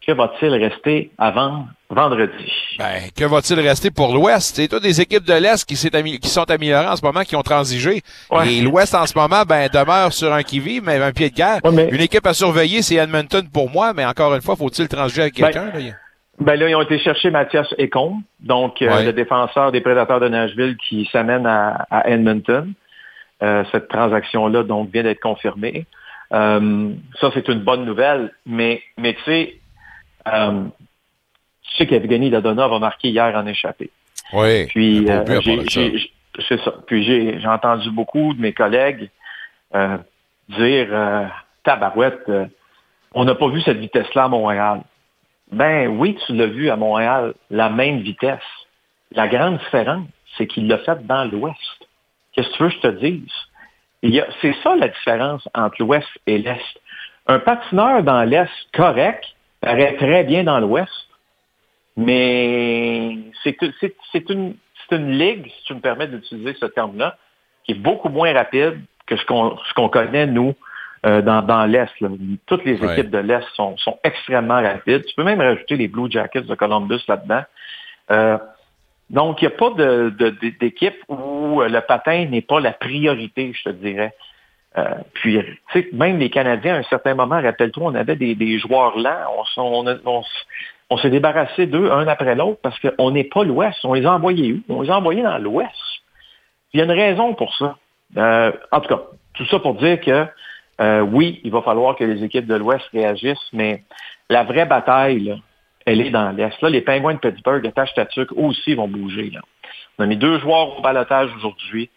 [0.06, 2.52] que va-t-il rester avant vendredi?
[2.78, 4.56] Ben, que va-t-il rester pour l'Ouest?
[4.56, 5.76] C'est toutes des équipes de l'Est qui,
[6.20, 8.02] qui, sont améliorées en ce moment, qui ont transigé.
[8.30, 8.54] Ouais.
[8.54, 11.60] Et l'Ouest, en ce moment, ben, demeure sur un qui-vive, mais un pied de guerre.
[11.63, 11.89] Ouais, mais...
[11.89, 15.34] Une équipe à surveiller, c'est Edmonton pour moi, mais encore une fois, faut-il transiger avec
[15.34, 15.72] quelqu'un?
[15.74, 15.91] Ben, là?
[16.38, 20.28] Ben là, ils ont été chercher Mathias Ecombe, donc euh, le défenseur des Prédateurs de
[20.28, 22.74] Nashville qui s'amène à, à Edmonton.
[23.41, 25.86] Euh, cette transaction-là, donc, vient d'être confirmée.
[26.34, 29.60] Euh, ça, c'est une bonne nouvelle, mais, mais tu sais,
[30.28, 30.64] euh,
[31.64, 33.90] tu sais qu'Evgeny Dadonov a marqué hier en échappé.
[34.34, 34.66] Oui.
[34.68, 35.24] Puis, euh,
[36.48, 36.74] c'est ça.
[36.88, 39.10] Puis j'ai, entendu beaucoup de mes collègues
[39.74, 39.98] euh,
[40.50, 41.32] dire
[41.64, 42.30] Tabarouette,
[43.14, 44.82] on n'a pas vu cette vitesse-là à Montréal.
[45.52, 48.40] Ben oui, tu l'as vu à Montréal, la même vitesse.
[49.12, 50.08] La grande différence,
[50.38, 51.56] c'est qu'il l'a fait dans l'Ouest.
[52.34, 53.32] Qu'est-ce que tu veux que je te dise?
[54.03, 56.79] C'est ça la différence entre l'Ouest et l'Est.
[57.27, 59.23] Un patineur dans l'Est correct
[59.62, 60.91] paraît très bien dans l'Ouest,
[61.97, 63.58] mais c'est
[64.29, 64.55] une,
[64.91, 67.17] ligue, si tu me permets d'utiliser ce terme-là,
[67.63, 70.53] qui est beaucoup moins rapide que ce qu'on connaît, nous,
[71.05, 71.91] euh, dans, dans l'Est.
[72.45, 72.93] Toutes les Ouais.
[72.93, 75.05] équipes de l'Est sont, sont extrêmement rapides.
[75.05, 77.43] Tu peux même rajouter les Blue Jackets de Columbus là-dedans.
[78.12, 78.38] Euh,
[79.10, 79.70] donc, il n'y a pas
[80.60, 84.13] d'équipe où euh, le patin n'est pas la priorité, je te dirais.
[84.78, 85.39] Euh, puis,
[85.72, 90.26] tu sais, même les Canadiens, à un certain moment, rappelle-toi, on avait des, joueurs lents.
[90.89, 93.78] On, s'est débarrassé d'eux un après l'autre parce qu'on n'est pas l'Ouest.
[93.84, 94.62] On les a envoyés où?
[94.70, 95.72] On les a envoyés dans l'Ouest.
[96.74, 97.78] Il y a une raison pour ça.
[98.18, 99.02] Euh, en tout cas,
[99.36, 100.26] tout ça pour dire que
[101.04, 103.84] oui, il va falloir que les équipes de l'Ouest réagissent, mais
[104.30, 105.36] la vraie bataille, là,
[105.86, 106.62] elle est dans l'Est.
[106.62, 109.30] Là, les Penguins de Pittsburgh, attache Tatuc aussi vont bouger.
[109.30, 109.41] Là.
[109.98, 111.89] On a mis deux joueurs au balotage aujourd'hui.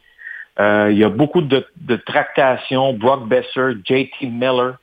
[0.60, 2.92] Euh, il y a beaucoup de, de tractations.
[2.92, 4.78] Brock Besser, JT Miller,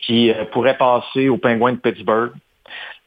[0.00, 2.32] qui euh, pourraient passer aux Penguins de Pittsburgh.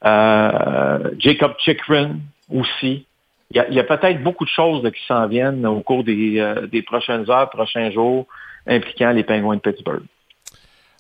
[0.06, 2.18] Euh, Jacob Chikrin
[2.52, 3.06] aussi.
[3.52, 6.40] Il y a, a peut-être beaucoup de choses là, qui s'en viennent au cours des,
[6.40, 8.26] euh, des prochaines heures, prochains jours,
[8.68, 10.04] impliquant les Penguins de Pittsburgh.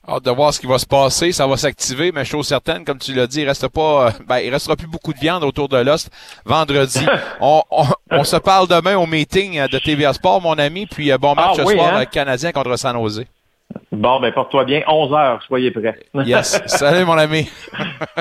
[0.10, 1.34] Hâte de voir ce qui va se passer.
[1.34, 4.38] Ça va s'activer, mais chose certaine, comme tu l'as dit, il reste pas, euh, ben,
[4.38, 6.10] il restera plus beaucoup de viande autour de l'os
[6.46, 7.06] vendredi.
[7.42, 11.12] on, on, on se parle demain au meeting euh, de TVA Sport, mon ami, puis
[11.12, 12.06] euh, bon match Ah ce oui, soir hein?
[12.06, 13.26] Canadien contre San Jose.
[13.92, 14.82] Bon, ben porte-toi bien.
[14.88, 16.00] 11 heures, soyez prêts.
[16.26, 16.62] Yes.
[16.68, 17.50] Salut, mon ami.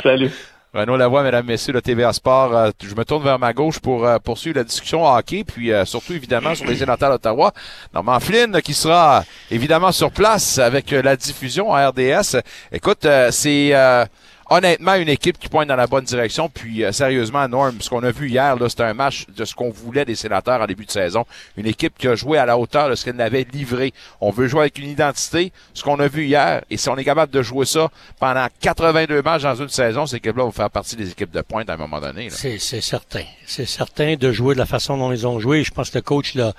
[0.02, 0.32] Salut.
[0.76, 2.54] Renaud Lavoie, mesdames, messieurs, de TVA Sport.
[2.54, 5.86] Euh, je me tourne vers ma gauche pour euh, poursuivre la discussion hockey, puis euh,
[5.86, 7.54] surtout, évidemment, sur les sénateurs d'Ottawa.
[7.94, 12.42] Normand Flynn, qui sera évidemment sur place avec euh, la diffusion à RDS.
[12.72, 14.04] Écoute, euh, c'est euh,
[14.50, 16.48] honnêtement une équipe qui pointe dans la bonne direction.
[16.48, 19.70] Puis, euh, sérieusement, Norm, ce qu'on a vu hier, c'était un match de ce qu'on
[19.70, 21.24] voulait des sénateurs en début de saison.
[21.56, 23.92] Une équipe qui a joué à la hauteur de ce qu'elle avait livré.
[24.20, 25.52] On veut jouer avec une identité.
[25.74, 29.22] Ce qu'on a vu hier, et si on est capable de jouer ça pendant 82
[29.22, 31.76] matchs dans une saison, ces équipes-là vont faire partie des équipes de pointe à un
[31.76, 32.28] moment donné.
[32.30, 33.24] C'est certain.
[33.46, 35.64] C'est certain de jouer de la façon dont ils ont joué.
[35.64, 36.52] Je pense que le coach l'a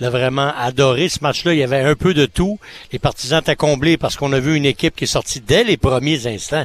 [0.00, 1.08] vraiment adoré.
[1.08, 2.58] Ce match-là, il y avait un peu de tout.
[2.92, 5.76] Les partisans étaient comblés parce qu'on a vu une équipe qui est sortie dès les
[5.76, 6.64] premiers instants.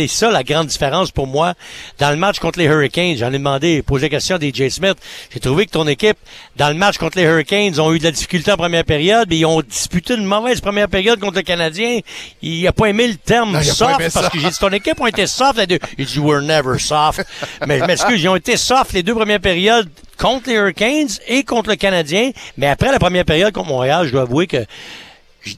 [0.00, 1.54] Été ça la grande différence pour moi
[1.98, 3.16] dans le match contre les Hurricanes.
[3.16, 4.96] J'en ai demandé, posé la question à DJ Smith.
[5.32, 6.16] J'ai trouvé que ton équipe,
[6.56, 9.38] dans le match contre les Hurricanes, ont eu de la difficulté en première période, mais
[9.38, 12.00] ils ont disputé une mauvaise première période contre le Canadien.
[12.42, 15.06] Il a pas aimé le terme Non, soft parce que j'ai dit ton équipe ont
[15.06, 15.78] été soft les deux.
[15.98, 17.24] Il dit we're never soft.
[17.66, 21.44] mais je m'excuse, ils ont été soft les deux premières périodes contre les Hurricanes et
[21.44, 22.30] contre le Canadien.
[22.56, 24.64] Mais après la première période contre Montréal, je dois avouer que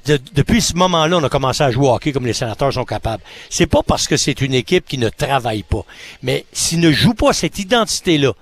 [0.07, 2.85] de- depuis ce moment-là, on a commencé à jouer au hockey comme les sénateurs sont
[2.85, 3.23] capables.
[3.51, 5.85] C'est pas parce que c'est une équipe qui ne travaille pas,
[6.23, 8.33] mais s'ils ne jouent pas cette identité-là,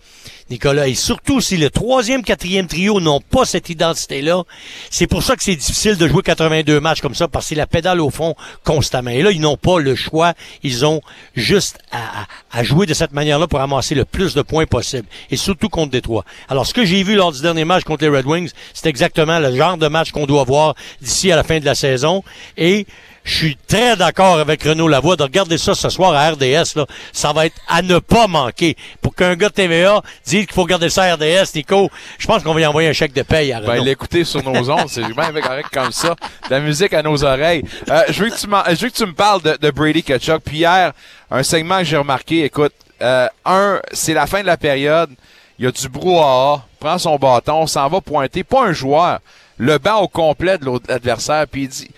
[0.50, 4.42] Nicolas, et surtout si le troisième, quatrième trio n'ont pas cette identité-là,
[4.90, 7.54] c'est pour ça que c'est difficile de jouer 82 matchs comme ça, parce que c'est
[7.54, 8.34] la pédale au fond
[8.64, 9.10] constamment.
[9.10, 11.00] Et là, ils n'ont pas le choix, ils ont
[11.36, 15.68] juste à, jouer de cette manière-là pour amasser le plus de points possible, et surtout
[15.68, 16.24] contre Détroit.
[16.48, 19.38] Alors, ce que j'ai vu lors du dernier match contre les Red Wings, c'est exactement
[19.38, 22.24] le genre de match qu'on doit voir d'ici à la fin de la saison,
[22.56, 22.86] et
[23.24, 26.74] je suis très d'accord avec Renaud Lavoie de regarder ça ce soir à RDS.
[26.76, 26.86] Là.
[27.12, 28.76] Ça va être à ne pas manquer.
[29.02, 32.42] Pour qu'un gars de TVA dise qu'il faut regarder ça à RDS, Nico, je pense
[32.42, 33.72] qu'on va y envoyer un chèque de paye à Renaud.
[33.72, 36.10] Ben, l'écouter sur nos ondes, c'est bien correct comme ça.
[36.48, 37.62] De la musique à nos oreilles.
[37.90, 40.02] Euh, je, veux que tu m'en- je veux que tu me parles de, de Brady
[40.02, 40.42] Kachuk.
[40.44, 40.92] Puis hier,
[41.30, 45.10] un segment que j'ai remarqué, écoute, euh, un, c'est la fin de la période.
[45.58, 48.44] Il y a du brouhaha, prend son bâton, s'en va pointer.
[48.44, 49.18] Pas un joueur.
[49.62, 51.46] Le banc au complet de l'autre adversaire.
[51.46, 51.90] Puis il dit,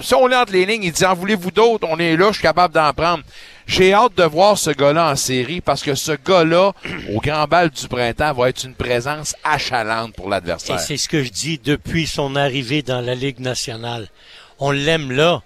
[0.00, 1.86] si on est entre les lignes, il dit, en voulez-vous d'autres?
[1.88, 3.22] On est là, je suis capable d'en prendre.
[3.68, 6.72] J'ai hâte de voir ce gars-là en série parce que ce gars-là,
[7.14, 10.80] au grand bal du printemps, va être une présence achalante pour Et l'adversaire.
[10.80, 14.08] c'est ce que je dis depuis son arrivée dans la Ligue nationale.
[14.58, 15.42] On l'aime là,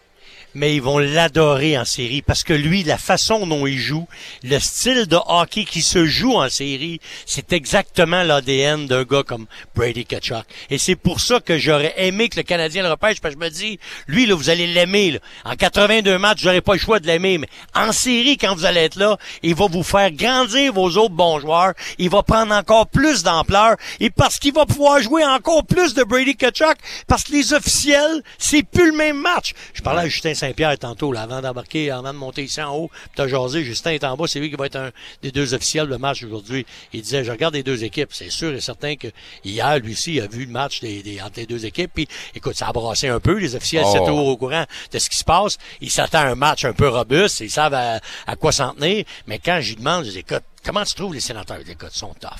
[0.54, 4.06] mais ils vont l'adorer en série parce que lui, la façon dont il joue,
[4.42, 9.46] le style de hockey qui se joue en série, c'est exactement l'ADN d'un gars comme
[9.74, 10.44] Brady Kachuk.
[10.70, 13.44] Et c'est pour ça que j'aurais aimé que le Canadien le repêche parce que je
[13.44, 15.20] me dis, lui, là, vous allez l'aimer.
[15.44, 18.80] En 82 matchs, j'aurais pas le choix de l'aimer, mais en série, quand vous allez
[18.80, 21.72] être là, il va vous faire grandir vos autres bons joueurs.
[21.98, 26.04] Il va prendre encore plus d'ampleur et parce qu'il va pouvoir jouer encore plus de
[26.04, 29.52] Brady Kachuk parce que les officiels, c'est plus le même match.
[29.74, 32.88] Je parlais à Justin Saint-Pierre tantôt, là, avant d'embarquer, avant de monter ici en haut,
[32.88, 34.90] puis t'as jasé, Justin est en bas, c'est lui qui va être un
[35.22, 36.66] des deux officiels de match aujourd'hui.
[36.92, 39.08] Il disait, je regarde les deux équipes, c'est sûr et certain que
[39.44, 42.08] hier, lui aussi, il a vu le match des, des- entre les deux équipes, puis
[42.34, 43.90] écoute, ça a brassé un peu, les officiels Oh.
[43.92, 45.56] c'est toujours au courant de ce qui se passe.
[45.80, 49.04] Ils s'attendent à un match un peu robuste, ils savent à, à quoi s'en tenir,
[49.26, 51.58] mais quand je lui demande, je dis, écoute, comment tu trouves les sénateurs?
[51.66, 52.30] Écoute, ils sont tough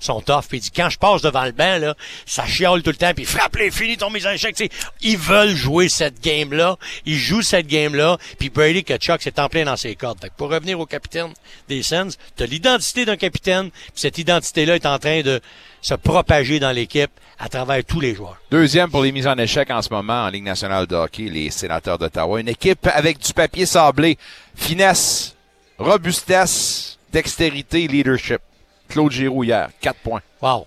[0.00, 0.44] sont tough.
[0.48, 1.94] Puis il dit, quand je passe devant le banc, là,
[2.26, 4.54] ça chiale tout le temps, puis frappe les finis, ton mise en échec.
[4.56, 4.70] Tu sais,
[5.02, 6.76] ils veulent jouer cette game-là.
[7.06, 8.18] Ils jouent cette game-là.
[8.38, 10.20] Puis Brady Kachuk, c'est en plein dans ses cordes.
[10.20, 11.32] Fait pour revenir au capitaine
[11.68, 15.40] des Sens, tu as l'identité d'un capitaine, puis cette identité-là est en train de
[15.82, 18.36] se propager dans l'équipe à travers tous les joueurs.
[18.50, 21.50] Deuxième pour les mises en échec en ce moment en Ligue nationale de hockey, les
[21.50, 22.40] sénateurs d'Ottawa.
[22.40, 24.18] Une équipe avec du papier sablé,
[24.54, 25.34] finesse,
[25.78, 28.40] robustesse, dextérité, leadership.
[28.90, 30.20] Claude Giroux hier, 4 points.
[30.42, 30.66] Wow.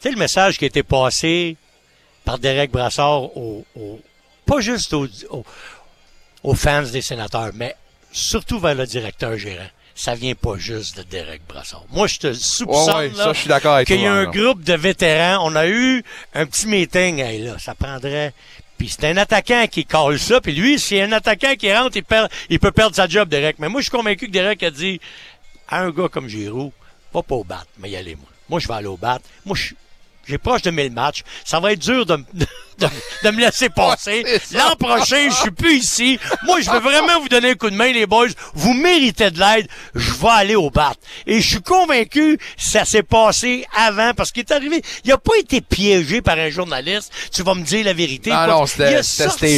[0.00, 1.56] Tu sais, le message qui a été passé
[2.24, 4.00] par Derek Brassard au, au-
[4.46, 7.76] pas juste aux, fans des sénateurs, mais
[8.10, 9.68] surtout vers le directeur gérant.
[9.94, 11.84] Ça vient pas juste de Derek Brassard.
[11.90, 14.30] Moi, je te soupçonne Ouais, ouais, qu'il y a un là.
[14.30, 15.44] groupe de vétérans.
[15.46, 17.18] On a eu un petit meeting.
[17.20, 18.32] Hey, là, ça prendrait...
[18.78, 20.40] Puis c'est un attaquant qui colle ça.
[20.40, 23.58] Puis lui, c'est un attaquant qui rentre, il, perd, il peut perdre sa job, Derek.
[23.58, 24.98] Mais moi, je suis convaincu que Derek a dit
[25.68, 26.72] à un gars comme Giroud,
[27.10, 28.28] pas au bat, mais y aller, moi.
[28.48, 29.18] Moi, je vais aller au bat.
[29.44, 29.56] Moi,
[30.26, 31.22] j'ai proche de 1000 matchs.
[31.44, 32.24] Ça va être dur de,
[32.80, 32.88] de,
[33.24, 34.24] de me laisser passer.
[34.52, 36.18] L'an prochain, je suis plus ici.
[36.44, 38.28] Moi, je veux vraiment vous donner un coup de main, les boys.
[38.54, 39.68] Vous méritez de l'aide.
[39.94, 40.92] Je vais aller au bat.
[41.26, 44.82] Et je suis convaincu ça s'est passé avant parce qu'il est arrivé.
[45.04, 47.12] Il a pas été piégé par un journaliste.
[47.32, 48.30] Tu vas me dire la vérité.
[48.32, 49.02] Ah non, c'était-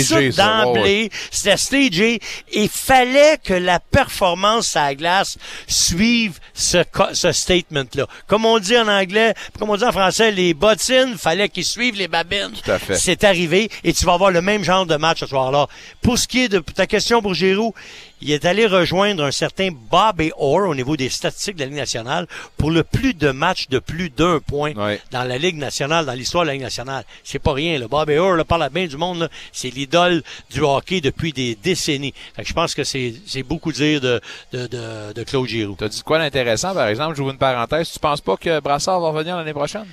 [0.05, 0.31] stagé,
[0.65, 1.11] d'emblée.
[1.31, 2.21] C'était stagé.
[2.53, 6.79] Et fallait que la performance à la glace suive ce,
[7.13, 8.07] ce statement-là.
[8.27, 11.97] Comme on dit en anglais, comme on dit en français, les bottines, fallait qu'ils suivent
[11.97, 12.53] les babines.
[12.65, 12.97] Tout à fait.
[13.13, 15.67] C'est arrivé et tu vas avoir le même genre de match ce soir-là.
[16.01, 17.75] Pour ce qui est de ta question pour Giroud,
[18.23, 21.77] il est allé rejoindre un certain Bobby Orr au niveau des statistiques de la Ligue
[21.77, 24.99] nationale pour le plus de matchs de plus d'un point Ouais.
[25.11, 27.05] dans la Ligue nationale, dans l'histoire de la Ligue nationale.
[27.25, 27.79] C'est pas rien.
[27.79, 29.29] Le Bobby Orr là, parle bien du monde.
[29.53, 32.15] C'est l'idole du hockey depuis des décennies.
[32.35, 34.21] Fait que je pense que c'est beaucoup dire de,
[34.53, 35.77] de, de, de Claude Giroud.
[35.77, 37.15] T'as dit quoi d'intéressant, par exemple?
[37.17, 37.91] J'ouvre une parenthèse.
[37.93, 39.87] Tu penses pas que Brassard va revenir l'année prochaine?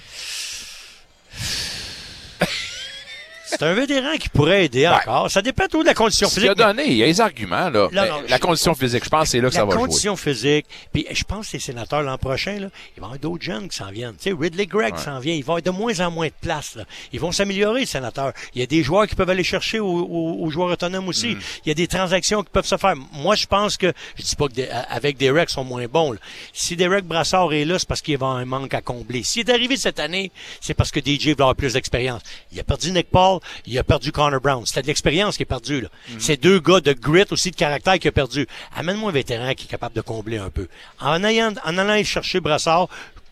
[3.50, 5.30] C'est un vétéran qui pourrait aider encore.
[5.32, 6.68] Ça dépend tout de la condition Ce qu'il a physique.
[6.68, 7.88] donné, il y a les arguments, là.
[7.92, 9.82] Non, la je- condition physique, je pense que c'est là que la ça va jouer.
[9.82, 10.66] condition physique.
[10.94, 13.68] Puis je pense que les sénateurs l'an prochain, là, il va y avoir d'autres jeunes
[13.70, 14.16] qui s'en viennent.
[14.22, 15.34] Tu sais, Ridley Gregg s'en vient.
[15.34, 16.76] Il va y avoir de moins en moins de place.
[16.76, 16.84] Là.
[17.12, 18.34] Ils vont s'améliorer, les sénateurs.
[18.54, 21.30] Il y a des joueurs qui peuvent aller chercher aux, aux- aux joueurs autonomes aussi.
[21.36, 21.40] Mm.
[21.66, 22.96] Il y a des transactions qui peuvent se faire.
[23.14, 25.18] Moi, je pense que, je dis pas que des- avec
[25.50, 26.12] sont moins bons.
[26.14, 26.20] là.
[26.54, 29.24] Si Derek Brassard est là, c'est parce qu'il va avoir un manque à combler.
[29.24, 30.32] S'il est arrivé cette année,
[30.62, 32.22] c'est parce que DJ va avoir plus d'expérience.
[32.52, 34.66] Il a perdu Nick Paul, il a perdu Connor Brown.
[34.66, 35.82] C'était de l'expérience qui est perdu.
[35.82, 35.90] là.
[36.20, 38.48] C'est deux gars de grit aussi, de caractère qui a perdu.
[38.76, 40.68] Amène-moi un vétéran qui est capable de combler un peu.
[41.00, 42.88] En, en allant chercher Brassard,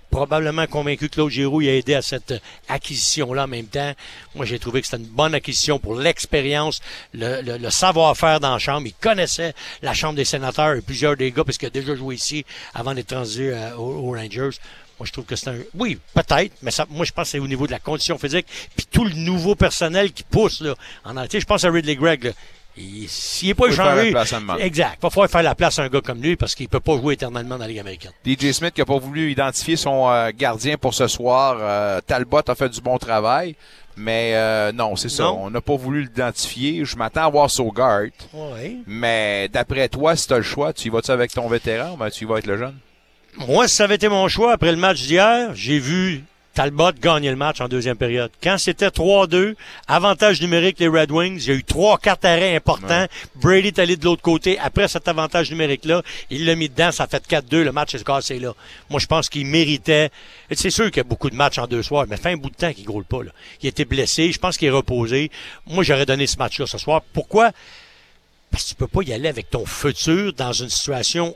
[0.10, 2.40] probablement convaincu que Claude Giroux a aidé à cette euh,
[2.70, 3.92] acquisition-là en même temps.
[4.36, 6.80] Moi, j'ai trouvé que c'était une bonne acquisition pour l'expérience,
[7.14, 8.88] le, le- le savoir-faire dans la chambre.
[8.88, 12.16] Il connaissait la Chambre des sénateurs et plusieurs des gars, parce qu'il a déjà joué
[12.16, 14.58] ici avant d'être transféré euh, aux, aux Rangers.
[15.00, 15.58] Moi, je trouve que c'est un...
[15.76, 18.48] Oui, peut-être, mais ça, moi, je pense que c'est au niveau de la condition physique,
[18.76, 20.74] puis tout le nouveau personnel qui pousse, là.
[21.06, 22.32] En, sais, je pense à Ridley Gregg, là.
[22.80, 24.12] Il- S'il n'est pas échangé...
[24.60, 24.98] Exact.
[25.00, 26.96] Il va falloir faire la place à un gars comme lui, parce qu'il peut pas
[26.98, 28.12] jouer éternellement dans la Ligue américaine.
[28.26, 31.58] DJ Smith qui n'a pas voulu identifier son euh, gardien pour ce soir.
[31.60, 33.56] Euh, Talbot a fait du bon travail.
[34.00, 35.24] Mais euh, non, c'est ça.
[35.24, 35.46] Non.
[35.46, 36.86] On n'a pas voulu l'identifier.
[36.86, 38.04] Je m'attends à voir Sogart.
[38.32, 38.84] Oui.
[38.86, 41.98] Mais d'après toi, si tu as le choix, tu y vas-tu avec ton vétéran ou
[41.98, 42.78] ben, tu y vas avec le jeune?
[43.46, 46.24] Moi, si ça avait été mon choix après le match d'hier, j'ai vu
[46.56, 48.32] Talbot gagner le match en deuxième période.
[48.42, 49.54] Quand c'était 3-2,
[49.88, 53.06] avantage numérique les Red Wings, il y a eu trois cartes arrêts importants.
[53.36, 54.58] Brady est allé de l'autre côté.
[54.58, 58.04] Après cet avantage numérique-là, il l'a mis dedans, ça a fait 4-2, le match est
[58.04, 58.56] cassé là.
[58.90, 60.10] Moi, je pense qu'il méritait.
[60.52, 62.50] C'est sûr qu'il y a beaucoup de matchs en deux soirs, mais fait un bout
[62.50, 63.22] de temps qu'il ne pas.
[63.22, 63.32] Là.
[63.62, 65.30] Il était blessé, je pense qu'il est reposé.
[65.68, 67.04] Moi, j'aurais donné ce match-là ce soir.
[67.14, 67.52] Pourquoi?
[68.50, 71.36] Parce que tu peux pas y aller avec ton futur dans une situation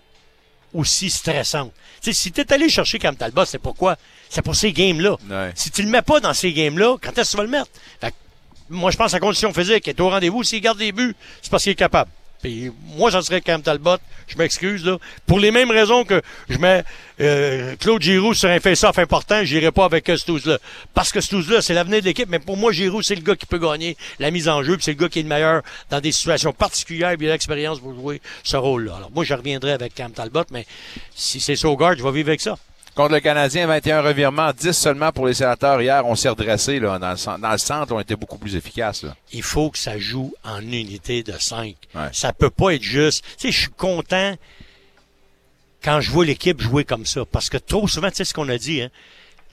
[0.74, 1.72] aussi stressante.
[2.02, 3.98] Tu sais, si t'es allé chercher Cam Talbot, c'est pourquoi?
[4.30, 5.18] C'est pour ces games-là.
[5.30, 5.52] Ouais.
[5.56, 7.70] Si tu le mets pas dans ces games-là, quand est-ce que tu vas le mettre?
[8.00, 8.16] Fait que,
[8.70, 10.44] moi, je pense que la condition physique est au rendez-vous.
[10.44, 12.10] S'il garde des buts, c'est parce qu'il est capable.
[12.42, 13.98] Puis moi, j'en serais Cam Talbot.
[14.28, 14.98] Je m'excuse, là.
[15.26, 16.84] Pour les mêmes raisons que je mets
[17.20, 20.58] euh, Claude Giroux sur un face-off important, j'irai pas avec euh, Stouze-là.
[20.94, 22.30] Parce que Stouze-là, c'est l'avenir de l'équipe.
[22.30, 24.76] Mais pour moi, Giroux, c'est le gars qui peut gagner la mise en jeu.
[24.76, 27.16] Puis c'est le gars qui est le meilleur dans des situations particulières.
[27.18, 28.96] Puis il a l'expérience pour jouer ce rôle-là.
[28.98, 30.46] Alors moi, je reviendrai avec Cam Talbot.
[30.52, 30.66] Mais
[31.16, 32.58] si c'est Sogard, je vais vivre avec ça.
[32.96, 35.82] Contre le Canadien, 21 revirements, 10 seulement pour les sénateurs.
[35.82, 37.94] Hier, on s'est redressé là, dans, le, dans le centre.
[37.94, 39.06] On était beaucoup plus efficace.
[39.32, 41.76] Il faut que ça joue en unité de 5.
[41.96, 42.02] Ouais.
[42.12, 43.24] Ça peut pas être juste.
[43.38, 44.36] Tu sais, je suis content
[45.82, 47.26] quand je vois l'équipe jouer comme ça.
[47.26, 48.90] Parce que trop souvent, tu sais ce qu'on a dit, hein?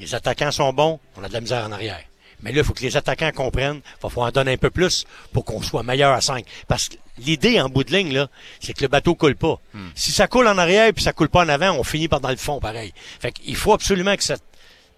[0.01, 2.01] Les attaquants sont bons, on a de la misère en arrière.
[2.43, 4.71] Mais là, il faut que les attaquants comprennent, il va falloir en donner un peu
[4.71, 6.45] plus pour qu'on soit meilleur à 5.
[6.69, 8.29] Parce que l'idée en bout de ligne, là,
[8.61, 9.61] c'est que le bateau coule pas.
[9.95, 12.31] Si ça coule en arrière puis ça coule pas en avant, on finit par dans
[12.31, 12.93] le fond, pareil.
[13.21, 14.43] Fait qu'il faut absolument que cette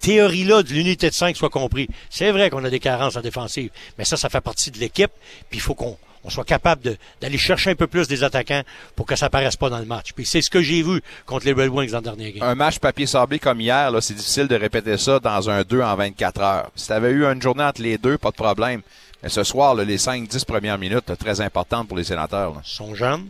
[0.01, 1.89] théorie-là de l'unité de 5 soit compris.
[2.09, 5.13] C'est vrai qu'on a des carences en défensive, mais ça, ça fait partie de l'équipe,
[5.51, 8.63] puis il faut qu'on on soit capable d'aller chercher un peu plus des attaquants
[8.95, 10.13] pour que ça paraisse pas dans le match.
[10.15, 12.43] Puis c'est ce que j'ai vu contre les Red Wings dans le dernier game.
[12.43, 15.81] Un match papier sablé comme hier, là, c'est difficile de répéter ça dans un 2
[15.81, 16.71] en 24 heures.
[16.75, 18.83] Si tu avais eu une journée entre les deux, pas de problème.
[19.23, 22.55] Mais ce soir, là, les 5-10 premières minutes, là, très importantes pour les sénateurs.
[22.65, 23.27] Ils sont jeunes,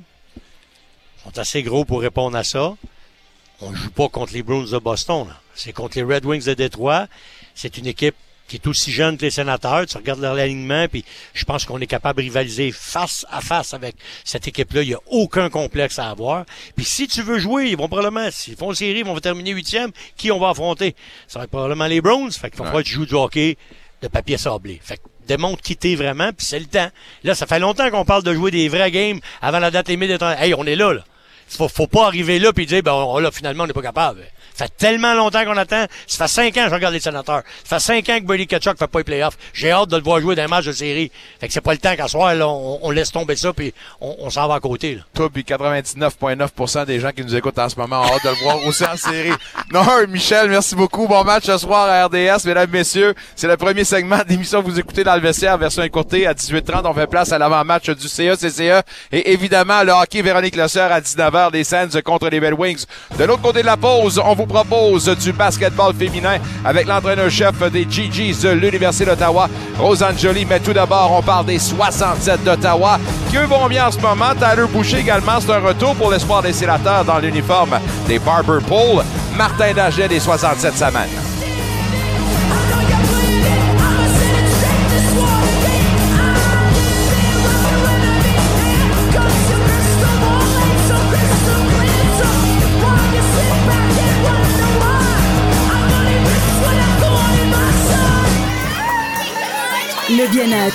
[1.24, 2.74] sont assez gros pour répondre à ça.
[3.60, 5.26] On joue pas contre les Bruins de Boston.
[5.54, 7.06] C'est contre les Red Wings de Détroit.
[7.54, 8.14] C'est une équipe
[8.50, 9.86] qui est aussi jeune que les sénateurs.
[9.86, 13.72] Tu regardes leur alignement, puis je pense qu'on est capable de rivaliser face à face
[13.74, 14.82] avec cette équipe-là.
[14.82, 16.44] Il n'y a aucun complexe à avoir.
[16.74, 19.92] Puis si tu veux jouer, ils vont probablement, s'ils font série, ils vont terminer huitième.
[20.16, 20.96] Qui on va affronter?
[21.28, 22.32] Ça va être probablement les Browns.
[22.32, 23.56] Fait qu'il va falloir que tu joues du hockey
[24.02, 24.80] de papier sablé.
[24.82, 26.90] Fait que démontre qui t'es vraiment, puis c'est le temps.
[27.22, 30.20] Là, ça fait longtemps qu'on parle de jouer des vrais games avant la date limite.
[30.20, 31.04] Hey, on est là, là.
[31.48, 34.22] Faut, faut pas arriver là puis dire, ben on- là, finalement, on n'est pas capable.
[34.60, 35.86] Ça fait tellement longtemps qu'on attend.
[36.06, 37.42] Ça fait cinq ans que je regarde les sénateurs.
[37.64, 39.38] Ça fait cinq ans que Brady Kachuk fait pas les playoffs.
[39.54, 41.10] J'ai hâte de le voir jouer dans un match de série.
[41.40, 43.72] Fait que c'est pas le temps qu'à soir, là, on, on laisse tomber ça puis
[44.02, 45.02] on, on s'en va à côté, là.
[45.14, 48.34] Toi, puis 99,9% des gens qui nous écoutent en ce moment ont hâte de le
[48.42, 49.32] voir aussi en série.
[49.72, 51.06] Non, Michel, merci beaucoup.
[51.06, 53.14] Bon match ce soir à RDS, mesdames, messieurs.
[53.36, 56.82] C'est le premier segment d'émission que vous écoutez dans le vestiaire, version écourtée à 18h30.
[56.86, 58.82] On fait place à l'avant-match du CA-CCE.
[59.12, 62.84] Et évidemment, le hockey Véronique Losseur à 19h, des Sands contre les Bell Wings.
[63.16, 67.86] De l'autre côté de la pause, on vous propose du basketball féminin avec l'entraîneur-chef des
[67.88, 70.44] GGs de l'Université d'Ottawa, Rosanne Jolie.
[70.44, 72.98] Mais tout d'abord, on parle des 67 d'Ottawa
[73.30, 74.34] qui vont bien en ce moment.
[74.34, 79.04] Tyler Boucher également, c'est un retour pour l'espoir des sénateurs dans l'uniforme des Barber Pool.
[79.36, 81.39] Martin Daget des 67 semaines.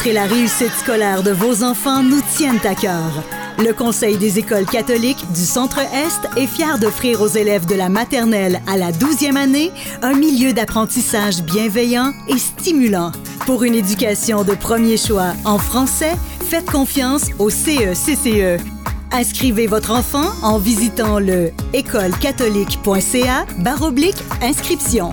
[0.06, 3.24] Et la réussite scolaire de vos enfants nous tiennent à cœur.
[3.58, 8.62] Le Conseil des écoles catholiques du Centre-Est est fier d'offrir aux élèves de la maternelle
[8.68, 9.72] à la 12e année
[10.02, 13.12] un milieu d'apprentissage bienveillant et stimulant.
[13.46, 16.16] Pour une éducation de premier choix en français,
[16.50, 18.64] faites confiance au E CECCE.
[19.12, 25.12] Inscrivez votre enfant en visitant le écolecatholique.ca baroblique inscription.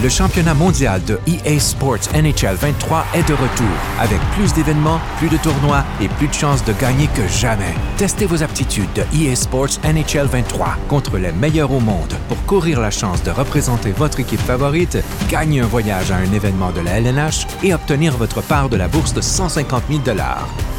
[0.00, 3.66] Le championnat mondial de EA Sports NHL 23 est de retour,
[4.00, 7.74] avec plus d'événements, plus de tournois et plus de chances de gagner que jamais.
[7.98, 12.80] Testez vos aptitudes de EA Sports NHL 23 contre les meilleurs au monde pour courir
[12.80, 16.98] la chance de représenter votre équipe favorite, gagner un voyage à un événement de la
[16.98, 20.00] LNH et obtenir votre part de la bourse de 150 000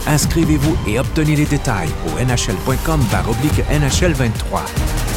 [0.05, 3.01] Inscrivez-vous et obtenez les détails au nhl.com
[3.69, 5.12] NHL 23.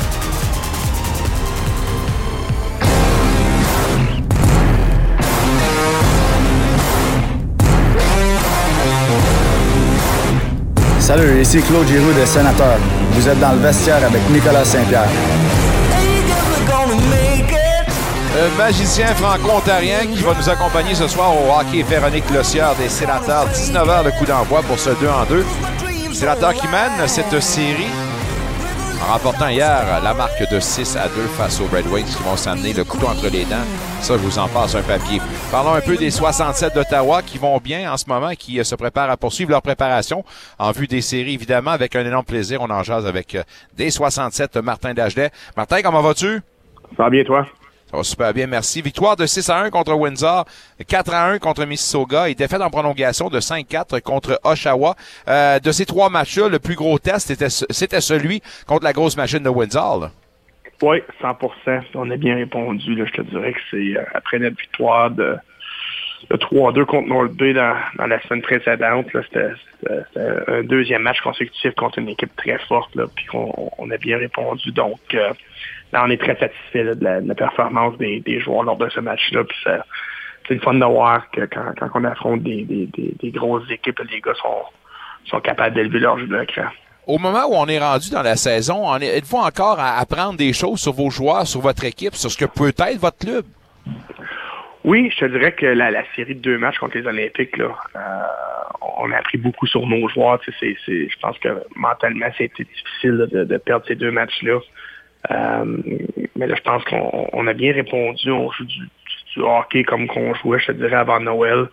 [11.06, 12.78] Salut, ici Claude Giroux de Sénateur.
[13.12, 15.06] Vous êtes dans le vestiaire avec Nicolas Saint-Pierre.
[18.34, 23.46] Un magicien franco-ontarien qui va nous accompagner ce soir au hockey Véronique Lossière des Sénateurs.
[23.54, 25.44] 19h le coup d'envoi pour ce 2 en 2.
[26.12, 27.86] Sénateurs qui mènent cette série
[29.02, 32.36] en remportant hier la marque de 6 à 2 face aux Red Wings qui vont
[32.36, 33.64] s'amener le couteau entre les dents.
[34.00, 35.20] Ça, je vous en passe un papier.
[35.50, 38.74] Parlons un peu des 67 d'Ottawa qui vont bien en ce moment, qui euh, se
[38.74, 40.24] préparent à poursuivre leur préparation
[40.58, 42.60] en vue des séries, évidemment, avec un énorme plaisir.
[42.62, 43.42] On en jase avec euh,
[43.76, 45.30] des 67 Martin Dagelet.
[45.56, 46.40] Martin, comment vas-tu?
[46.96, 47.46] Ça va bien, toi?
[48.02, 48.82] Super bien, merci.
[48.82, 50.44] Victoire de 6 à 1 contre Windsor,
[50.86, 54.94] 4 à 1 contre Mississauga et défaite en prolongation de 5-4 contre Oshawa.
[55.28, 57.28] Euh, de ces trois matchs-là, le plus gros test,
[57.70, 60.10] c'était, celui contre la grosse machine de Windsor.
[60.82, 62.96] Oui, 100% On a bien répondu.
[63.06, 65.36] Je te dirais que c'est euh, après notre victoire de,
[66.30, 69.06] de 3-2 contre North Bay dans, la semaine précédente.
[69.12, 69.52] C'était,
[70.48, 72.90] un deuxième match consécutif contre une équipe très forte.
[73.32, 74.72] On a bien répondu.
[74.72, 75.32] Donc, euh,
[75.92, 78.76] là, on est très satisfait là, de, la, de, la, performance des, des, joueurs lors
[78.76, 79.42] de ce match-là.
[80.46, 83.70] C'est le fun de voir que quand, quand on affronte des, des, des, des grosses
[83.70, 84.62] équipes, les gars sont,
[85.24, 86.68] sont capables d'élever leur jeu de cran.
[87.06, 90.80] Au moment où on est rendu dans la saison, êtes-vous encore à apprendre des choses
[90.80, 93.44] sur vos joueurs, sur votre équipe, sur ce que peut être votre club?
[94.82, 97.76] Oui, je te dirais que la, la série de deux matchs contre les Olympiques, là,
[97.96, 98.00] euh,
[98.98, 100.38] on a appris beaucoup sur nos joueurs.
[100.40, 104.60] Tu sais, c'est, je pense que mentalement, c'était difficile de, de, perdre ces deux matchs-là.
[105.30, 105.64] Euh,
[106.36, 108.30] mais là, je pense qu'on on a bien répondu.
[108.30, 108.88] On joue du,
[109.38, 111.66] hockey comme qu'on jouait, je te dirais, avant Noël.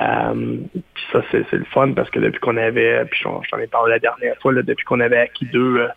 [0.00, 0.56] Euh,
[0.94, 3.98] puis ça, c'est, le fun parce que depuis qu'on avait, puis j'en, ai parlé la
[3.98, 5.88] dernière fois, là, depuis qu'on avait acquis deux, euh,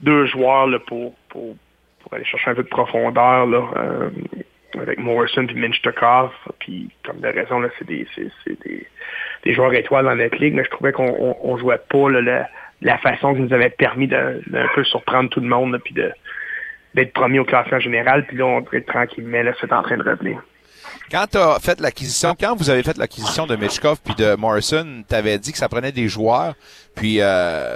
[0.00, 1.54] deux joueurs là, pour, pour,
[2.00, 4.10] pour aller chercher un peu de profondeur, là,
[4.78, 8.06] avec Morrison puis Minchtakov, puis comme de raison, c'est des,
[8.46, 8.86] des,
[9.44, 12.48] des joueurs étoiles dans notre ligue, mais je trouvais qu'on on, on jouait pas là,
[12.82, 15.94] la façon qui nous avait permis d'un peu surprendre tout le monde, là, puis
[16.94, 20.42] d'être premier au classement général, puis là, on tranquillement, là, c'est en train de revenir.
[21.10, 25.02] Quand tu as fait l'acquisition, quand vous avez fait l'acquisition de Mitchkov puis de Morrison,
[25.08, 26.54] tu avais dit que ça prenait des joueurs.
[26.94, 27.74] Puis euh,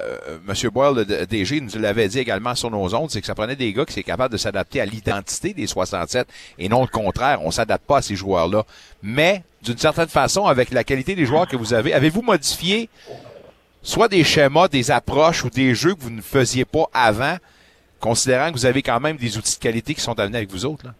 [0.49, 0.71] M.
[0.71, 3.73] Boyle, le DG, nous l'avait dit également sur nos ondes, c'est que ça prenait des
[3.73, 6.29] gars qui sont capables de s'adapter à l'identité des 67
[6.61, 7.41] et non le contraire.
[7.43, 8.65] On s'adapte pas à ces joueurs-là.
[9.03, 12.89] Mais, d'une certaine façon, avec la qualité des joueurs que vous avez, avez-vous modifié
[13.85, 17.37] soit des schémas, des approches ou des jeux que vous ne faisiez pas avant,
[18.01, 20.67] considérant que vous avez quand même des outils de qualité qui sont amenés avec vous
[20.67, 20.87] autres?
[20.87, 20.93] Là?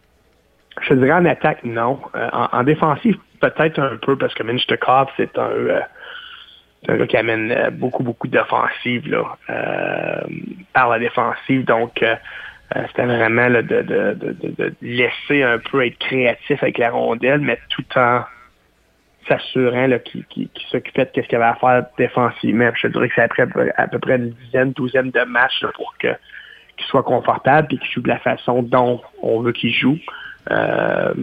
[0.87, 1.99] Je dirais en attaque, non.
[2.15, 5.79] Euh, en, en, défensive, peut-être un peu, parce que Minchtakov, c'est un, euh,
[6.87, 9.13] un gars qui amène euh, beaucoup, beaucoup d'offensives
[9.49, 10.21] euh,
[10.73, 11.65] par la défensive.
[11.65, 12.15] Donc, euh,
[12.87, 17.39] c'était vraiment là, de, de, de, de, laisser un peu être créatif avec la rondelle,
[17.39, 18.21] mais tout en
[19.27, 22.69] s'assurant qu'il qui, qui s'occupait de ce qu'il avait à faire défensivement.
[22.75, 26.15] Je dirais que c'est après à peu près une dizaine, douzaine de matchs pour qu'il
[26.87, 29.97] soit confortable et qu'il joue de la façon dont on veut qu'il joue.
[30.51, 31.13] Euh,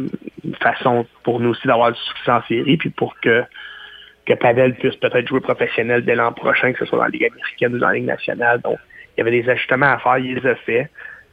[0.45, 3.45] une façon pour nous aussi d'avoir du succès en série, puis pour que,
[4.27, 7.27] que Pavel puisse peut-être jouer professionnel dès l'an prochain, que ce soit dans la Ligue
[7.27, 8.61] américaine ou dans la Ligue nationale.
[8.63, 8.79] Donc,
[9.17, 10.91] il y avait des ajustements à faire, il les a fait.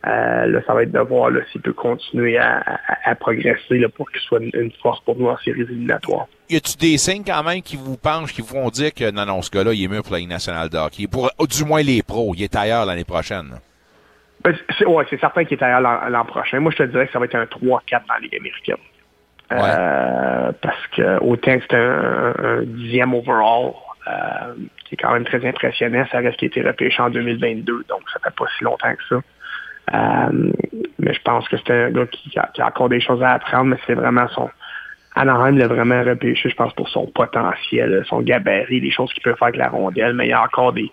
[0.08, 3.89] Euh, là, ça va être de voir s'il peut continuer à, à, à progresser là,
[3.89, 6.28] pour qu'il soit une, une, force pour nous en séries éliminatoires.
[6.50, 9.26] Y a-tu des signes quand même qui vous penchent, qui vous font dire que non,
[9.26, 11.08] non, ce gars-là, il est mieux pour la Ligue nationale de hockey?
[11.08, 13.60] Pour du moins les pros, il est ailleurs l'année prochaine.
[14.41, 16.62] Ben, c'est, ouais, certain qu'il est ailleurs l'an, l'an, prochain.
[16.62, 18.78] Moi, je te dirais que ça va être un 3-4 dans la Ligue américaine.
[19.52, 19.58] Ouais.
[19.62, 23.74] Euh, parce que autant que c'est un, un, dixième overall,
[24.08, 24.54] euh,
[24.86, 28.02] qui est quand même très impressionnant, ça reste qu'il a été repêché en 2022, donc
[28.14, 29.22] ça fait pas si longtemps que ça.
[29.93, 30.51] Euh,
[30.99, 33.77] mais je pense que c'est un gars qui a, encore des choses à apprendre, mais
[33.87, 34.49] c'est vraiment son
[35.15, 39.33] Anaheim l'a vraiment repêché, je pense, pour son potentiel, son gabarit, les choses qu'il peut
[39.35, 40.91] faire avec la rondelle, mais il y a encore des,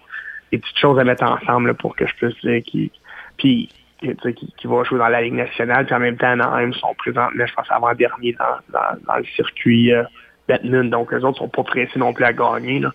[0.50, 2.90] petites choses à mettre ensemble là, pour que je puisse dire qu'il
[3.36, 3.68] puis
[4.00, 7.54] qui, va jouer dans la Ligue nationale, puis en même temps, Anaheim sont présentement, je
[7.54, 8.36] pense, avant-dernier
[8.72, 10.02] dans, le circuit euh,
[10.48, 12.80] Batman, donc les autres sont pas pressés non plus à gagner.
[12.80, 12.92] Là.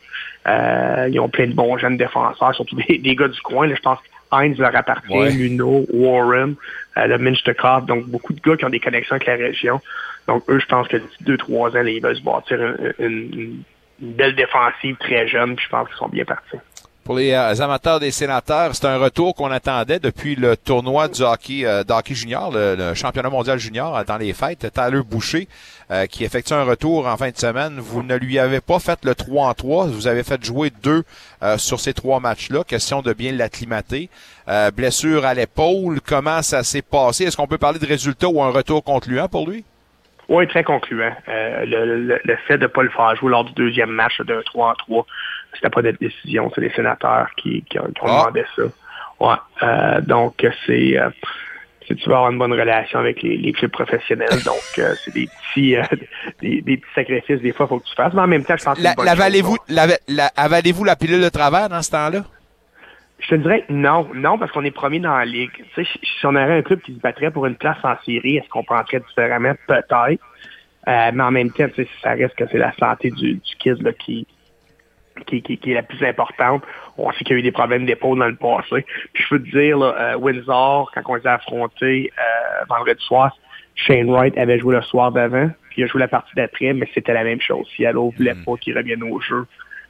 [0.47, 3.67] Euh, ils ont plein de bons jeunes défenseurs, surtout des, gars du coin.
[3.67, 3.99] Là, je pense
[4.31, 5.29] Heinz leur appartient, Ouais.
[5.31, 6.55] Luno, Warren,
[6.97, 9.81] euh, le Minchtekov, donc beaucoup de gars qui ont des connexions avec la région.
[10.27, 12.93] Donc eux, je pense que d'ici deux, trois ans, là, ils veulent se bâtir une,
[13.07, 13.63] une-
[14.03, 16.57] une belle défensive très jeune, puis je pense qu'ils sont bien partis.
[17.03, 21.23] Pour les euh, amateurs des sénateurs, c'est un retour qu'on attendait depuis le tournoi du
[21.23, 24.67] hockey, euh, d'hockey junior, le, le championnat mondial junior euh, dans les fêtes.
[24.71, 25.47] Tyler Boucher,
[25.89, 27.79] euh, qui effectue un retour en fin de semaine.
[27.79, 29.87] Vous ne lui avez pas fait le 3 en 3.
[29.87, 31.03] Vous avez fait jouer deux
[31.41, 32.63] euh, sur ces trois matchs-là.
[32.63, 34.07] Question de bien l'acclimater.
[34.47, 36.01] Euh, blessure à l'épaule.
[36.05, 37.23] Comment ça s'est passé?
[37.25, 39.65] Est-ce qu'on peut parler de résultat ou un retour concluant pour lui?
[40.29, 41.13] Oui, très concluant.
[41.27, 41.65] Le,
[42.05, 44.69] le- le fait de ne pas le faire jouer lors du deuxième match d'un 3
[44.69, 45.05] en 3,
[45.61, 48.19] c'était pas notre décision, c'est les sénateurs qui, qui ont, qui ont Ah.
[48.31, 48.63] demandé ça.
[49.19, 49.35] Ouais.
[49.63, 51.09] Euh, donc, c'est euh,
[51.87, 55.13] si tu veux avoir une bonne relation avec les, les clubs professionnels, donc euh, c'est
[55.13, 55.83] des petits euh,
[56.41, 58.63] des, des petits sacrifices des fois faut que tu fasses, mais en même temps, je
[58.63, 59.75] pense que c'est La- L'avalez-vous chose.
[59.75, 62.23] la, la- avalez-vous la pilule de travers dans ce temps-là?
[63.19, 65.51] Je te dirais que non, non, parce qu'on est premier dans la ligue.
[65.53, 67.93] Tu sais, si si on avait un club qui se battrait pour une place en
[68.03, 69.53] série, est-ce qu'on penserait différemment?
[69.67, 70.19] Peut-être.
[70.87, 73.55] Euh, mais en même temps, tu sais, ça reste que c'est la santé du, du
[73.59, 74.25] kid là, qui,
[75.25, 76.63] qui, qui, qui est la plus importante.
[76.97, 78.85] On sait qu'il y a eu des problèmes d'épaule dans le passé.
[79.13, 83.03] Puis je peux te dire, là, euh, Windsor, quand on les a affrontés euh, vendredi
[83.03, 83.35] soir,
[83.75, 86.87] Shane Wright avait joué le soir d'avant, puis il a joué la partie d'après, mais
[86.93, 87.65] c'était la même chose.
[87.75, 89.45] Seattle voulait pas qu'il revienne au jeu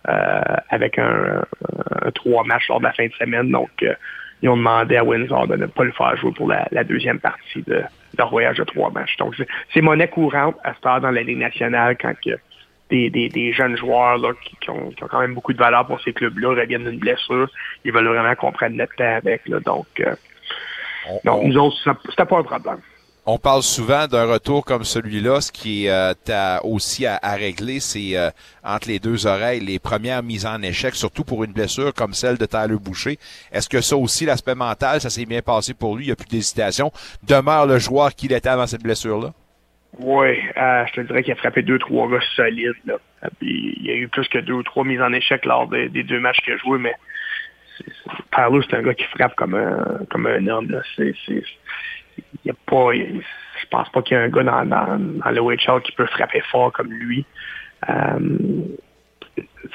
[0.07, 1.41] euh, avec un,
[2.03, 3.49] un trois matchs lors de la fin de semaine.
[3.51, 3.69] Donc,
[4.43, 7.19] ils ont demandé à Windsor de ne pas le faire jouer pour la, la deuxième
[7.19, 7.81] partie de
[8.17, 9.15] leur voyage de trois matchs.
[9.17, 12.31] Donc, c'est- monnaie courante à ce temps dans la Ligue nationale quand que
[12.91, 15.57] des, des, des jeunes joueurs là, qui, qui ont, qui ont quand même beaucoup de
[15.57, 17.47] valeur pour ces clubs-là reviennent d'une blessure.
[17.83, 19.47] Ils veulent vraiment qu'on prenne notre temps avec.
[19.47, 20.13] Là, donc, euh,
[21.23, 21.77] donc, nous autres,
[22.09, 22.81] c'était pas un problème.
[23.27, 25.41] On parle souvent d'un retour comme celui-là.
[25.41, 28.31] Ce qui est euh, aussi à, à régler, c'est euh,
[28.63, 32.37] entre les deux oreilles les premières mises en échec, surtout pour une blessure comme celle
[32.37, 33.19] de Tyler Boucher.
[33.51, 36.05] Est-ce que ça aussi, l'aspect mental, ça s'est bien passé pour lui?
[36.05, 36.91] Il n'y a plus d'hésitation.
[37.21, 39.33] Demeure le joueur qu'il était avant cette blessure-là?
[39.99, 42.73] Oui, euh, je te dirais qu'il a frappé deux, trois gars solides.
[42.85, 42.95] Là.
[43.39, 45.89] Puis, il y a eu plus que deux ou trois mises en échec lors des,
[45.89, 46.95] des deux matchs qu'il a joué, mais
[48.31, 50.69] Parlo, c'est un gars qui frappe comme un, comme un homme.
[50.71, 50.81] Là.
[50.95, 51.43] C'est, c'est,
[52.17, 53.21] il y a pas, il-
[53.61, 56.71] je pense pas qu'il y a un gars dans, dans, dans qui peut frapper fort
[56.71, 57.25] comme lui.
[57.89, 58.19] Euh,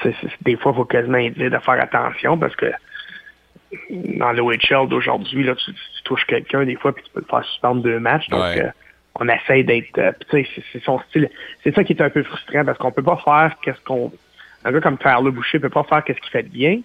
[0.01, 2.71] c'est- des fois, il faut quasiment dire de faire attention parce que
[3.91, 7.25] dans le OHL d'aujourd'hui, là, tu, tu touches quelqu'un des fois puis tu peux le
[7.29, 8.27] faire suspendre deux matchs.
[8.29, 8.61] Donc, Ouais.
[8.63, 8.69] euh,
[9.19, 9.97] on essaie d'être.
[9.97, 11.29] euh, tu sais, c'est- son style.
[11.63, 14.11] C'est ça qui est un peu frustrant parce qu'on peut pas faire qu'est-ce qu'on.
[14.65, 16.81] Un gars comme Tyler Boucher peut pas faire qu'est-ce qu'il fait de bien,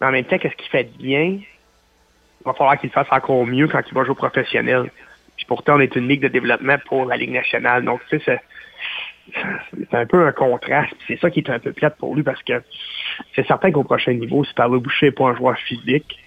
[0.00, 1.44] mais en même temps, qu'est-ce qu'il fait de bien, il
[2.44, 4.90] va falloir qu'il fasse encore mieux quand il va jouer au professionnel.
[5.36, 7.84] Puis pourtant, on est une ligue de développement pour la Ligue nationale.
[7.84, 8.40] Donc, tu sais, c'est-
[9.90, 10.94] c'est un peu un contraste.
[11.06, 12.62] C'est ça qui est un peu plate pour lui parce que
[13.36, 16.18] c'est certain qu'au prochain niveau, si Tyler Boucher n'est pas un joueur physique,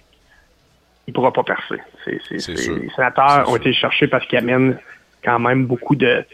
[1.06, 1.80] il pourra pas percer.
[2.04, 4.78] C'est, c'est, c'est- Les sénateurs ont été cherchés parce qu'ils amènent
[5.24, 6.24] quand même beaucoup de,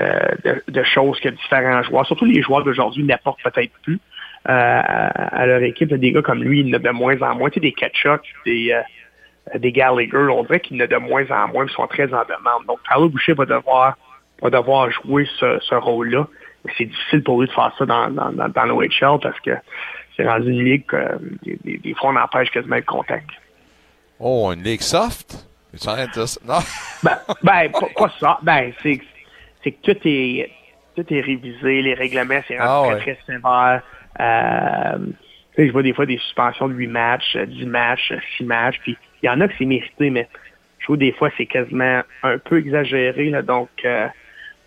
[0.00, 0.20] euh,
[0.68, 4.00] de, choses que différents joueurs, surtout les joueurs d'aujourd'hui, n'apportent peut-être plus
[4.48, 4.80] euh,
[5.14, 5.92] à, leur équipe.
[5.92, 7.50] Des gars comme lui, il en a de moins en moins.
[7.50, 11.30] Tu sais, des Ketchuk, des, euh, des Gallagher, on dirait qu'il en a de moins
[11.30, 12.66] en moins, ils sont très en demande.
[12.66, 13.96] Donc, Tyler Boucher va devoir,
[14.40, 16.26] va devoir jouer ce, rôle-là.
[16.78, 19.50] C'est difficile pour lui de faire ça dans, dans, dans, dans l'OHL parce que
[20.16, 23.28] c'est rendu une ligue que euh, des, des, des fois on empêche quasiment le contact.
[24.20, 25.51] Oh, une ligue soft?
[25.72, 26.40] De dire ça?
[26.46, 26.58] Non.
[27.02, 28.38] Ben, ben pas, pas ça.
[28.42, 30.50] Ben, c'est que tout est
[30.94, 33.00] tout est révisé, les règlements, c'est Ah très, ouais.
[33.00, 33.82] très sévère.
[34.20, 34.98] Euh,
[35.54, 38.18] tu sais, je vois des fois des suspensions de 8 matchs, euh, 10 matchs, euh,
[38.36, 40.28] 6 matchs, puis il y en a que c'est mérité, mais
[40.78, 44.06] je trouve des fois c'est quasiment un peu exagéré, là, donc euh,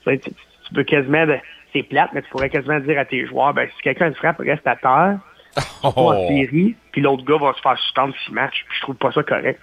[0.08, 1.26] tu, tu- tu peux quasiment,
[1.74, 4.40] c'est plate, mais tu pourrais quasiment dire à tes joueurs, ben si quelqu'un te frappe,
[4.40, 5.20] reste à terre,
[5.84, 5.94] Oh.
[6.12, 9.12] en série, puis l'autre gars va se faire suspendre 6 matchs, puis je trouve pas
[9.12, 9.60] ça correct.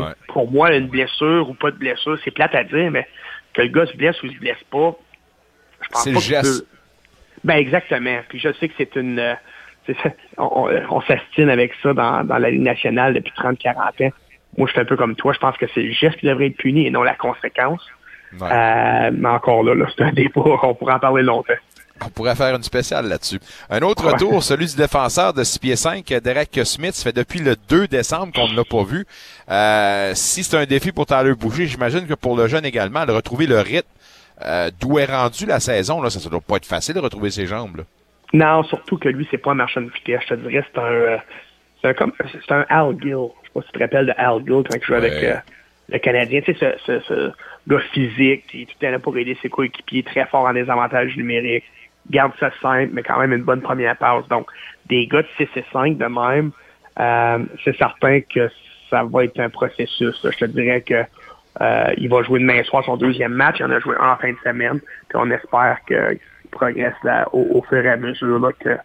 [0.00, 0.12] Ouais.
[0.28, 3.06] Pour moi, une blessure ou pas de blessure, c'est plate à dire, mais
[3.52, 4.96] que le gars se blesse ou se blesse pas,
[5.82, 6.66] je pense pas le geste.
[7.44, 8.20] Ben exactement.
[8.28, 9.18] Puis je sais que c'est une...
[9.18, 9.34] euh,
[10.38, 14.12] on, s'astine avec ça dans, dans la Ligue nationale depuis 30-40 ans.
[14.56, 15.32] Moi, je suis un peu comme toi.
[15.32, 17.84] Je pense que c'est le geste qui devrait être puni et non la conséquence.
[18.38, 18.48] Ouais.
[18.50, 20.42] Euh, mais encore là, là c'est un débat.
[20.62, 21.54] On pourrait en parler longtemps.
[22.06, 23.40] On pourrait faire une spéciale là-dessus.
[23.70, 26.94] Un autre retour, celui du défenseur de 6 pieds 5, Derek Smith.
[26.94, 29.06] Ça fait depuis le 2 décembre qu'on ne l'a pas vu.
[29.50, 33.12] Euh, si c'est un défi pour Tyler Boucher, j'imagine que pour le jeune également, de
[33.12, 33.88] retrouver le rythme
[34.44, 37.30] euh, d'où est rendu la saison, là, ça ne doit pas être facile de retrouver
[37.30, 37.76] ses jambes.
[37.78, 37.84] Là.
[38.32, 40.22] Non, surtout que lui, c'est pas un marchand de vitesse.
[40.28, 41.16] Je te dirais, c'est un, euh,
[41.80, 42.12] c'est un, comme,
[42.46, 43.10] c'est un Al Gill.
[43.42, 45.42] Je sais pas si tu te rappelles de Al Gill quand il jouait avec
[45.88, 46.40] le Canadien.
[46.40, 47.32] Tu sais, ce, ce, ce
[47.68, 51.16] gars physique, qui est tout à l'heure pour aider ses coéquipiers, très fort en désavantage
[51.16, 51.64] numérique,
[52.10, 54.26] garde ça simple, mais quand même une bonne première passe.
[54.28, 54.46] Donc,
[54.86, 56.50] des gars de 6 et 5 de même,
[56.98, 58.50] euh, c'est certain que
[58.90, 60.18] ça va être un processus.
[60.22, 61.04] Je te dirais que
[61.60, 63.56] euh, il va jouer demain soir son deuxième match.
[63.60, 64.80] Il en a joué un en fin de semaine.
[65.08, 66.18] Puis on espère qu'il
[66.50, 68.76] progresse là, au, au, fur et à mesure là, que,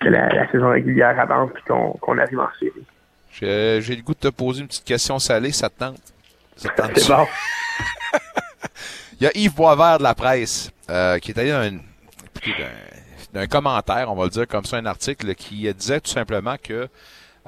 [0.00, 2.86] que la, la, saison régulière avance et qu'on qu'on arrive en série.
[3.32, 6.00] J'ai le goût de te poser une petite question salée, ça te tente?
[6.56, 7.26] C'est bon.
[9.20, 11.80] Il y a Yves Boisvert de la presse euh, qui est allé dans une,
[13.32, 16.88] d'un commentaire, on va le dire comme ça, un article qui disait tout simplement que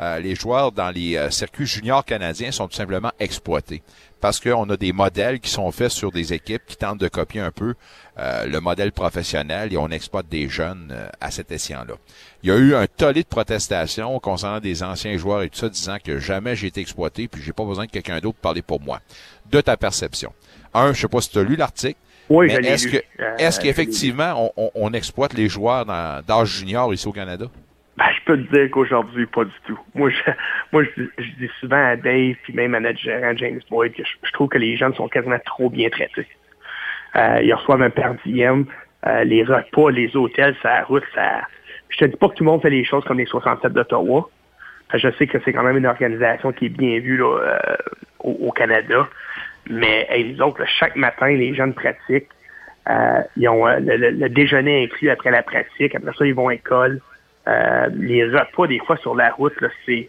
[0.00, 3.82] euh, les joueurs dans les euh, circuits juniors canadiens sont tout simplement exploités
[4.20, 7.40] parce qu'on a des modèles qui sont faits sur des équipes qui tentent de copier
[7.40, 7.74] un peu
[8.18, 11.94] euh, le modèle professionnel et on exploite des jeunes à cet escient-là.
[12.42, 15.68] Il y a eu un tollé de protestations concernant des anciens joueurs et tout ça
[15.68, 18.80] disant que jamais j'ai été exploité puis j'ai pas besoin de quelqu'un d'autre parler pour
[18.80, 19.00] moi.
[19.50, 20.32] De ta perception.
[20.72, 22.00] Un, je sais pas si tu as lu l'article.
[22.28, 23.02] Oui, mais est-ce que
[23.38, 27.46] est-ce qu'effectivement on, on, on, exploite les joueurs d'âge junior ici au Canada?
[27.96, 29.78] Ben, je peux te dire qu'aujourd'hui, pas du tout.
[29.94, 30.30] Moi, je,
[30.72, 34.02] moi, je, je, dis souvent à Dave, puis même à notre gérant James Boyd, que
[34.02, 36.26] je, je trouve que les jeunes sont quasiment trop bien traités.
[37.16, 38.66] Euh, ils reçoivent un per diem,
[39.06, 41.42] euh, les repas, les hôtels, ça route, ça...
[41.90, 44.28] Je te dis pas que tout le monde fait les choses comme les 67 d'Ottawa.
[44.92, 47.76] Je sais que c'est quand même une organisation qui est bien vue là, euh,
[48.18, 49.08] au, au, Canada.
[49.68, 52.28] Mais les autres, chaque matin, les jeunes pratiquent.
[52.88, 55.94] Euh, ils ont le, le, déjeuner inclus après la pratique.
[55.94, 57.00] Après ça, ils vont à l'école.
[57.48, 59.54] Euh, les repas, des fois, sur la route,
[59.86, 60.08] c'est...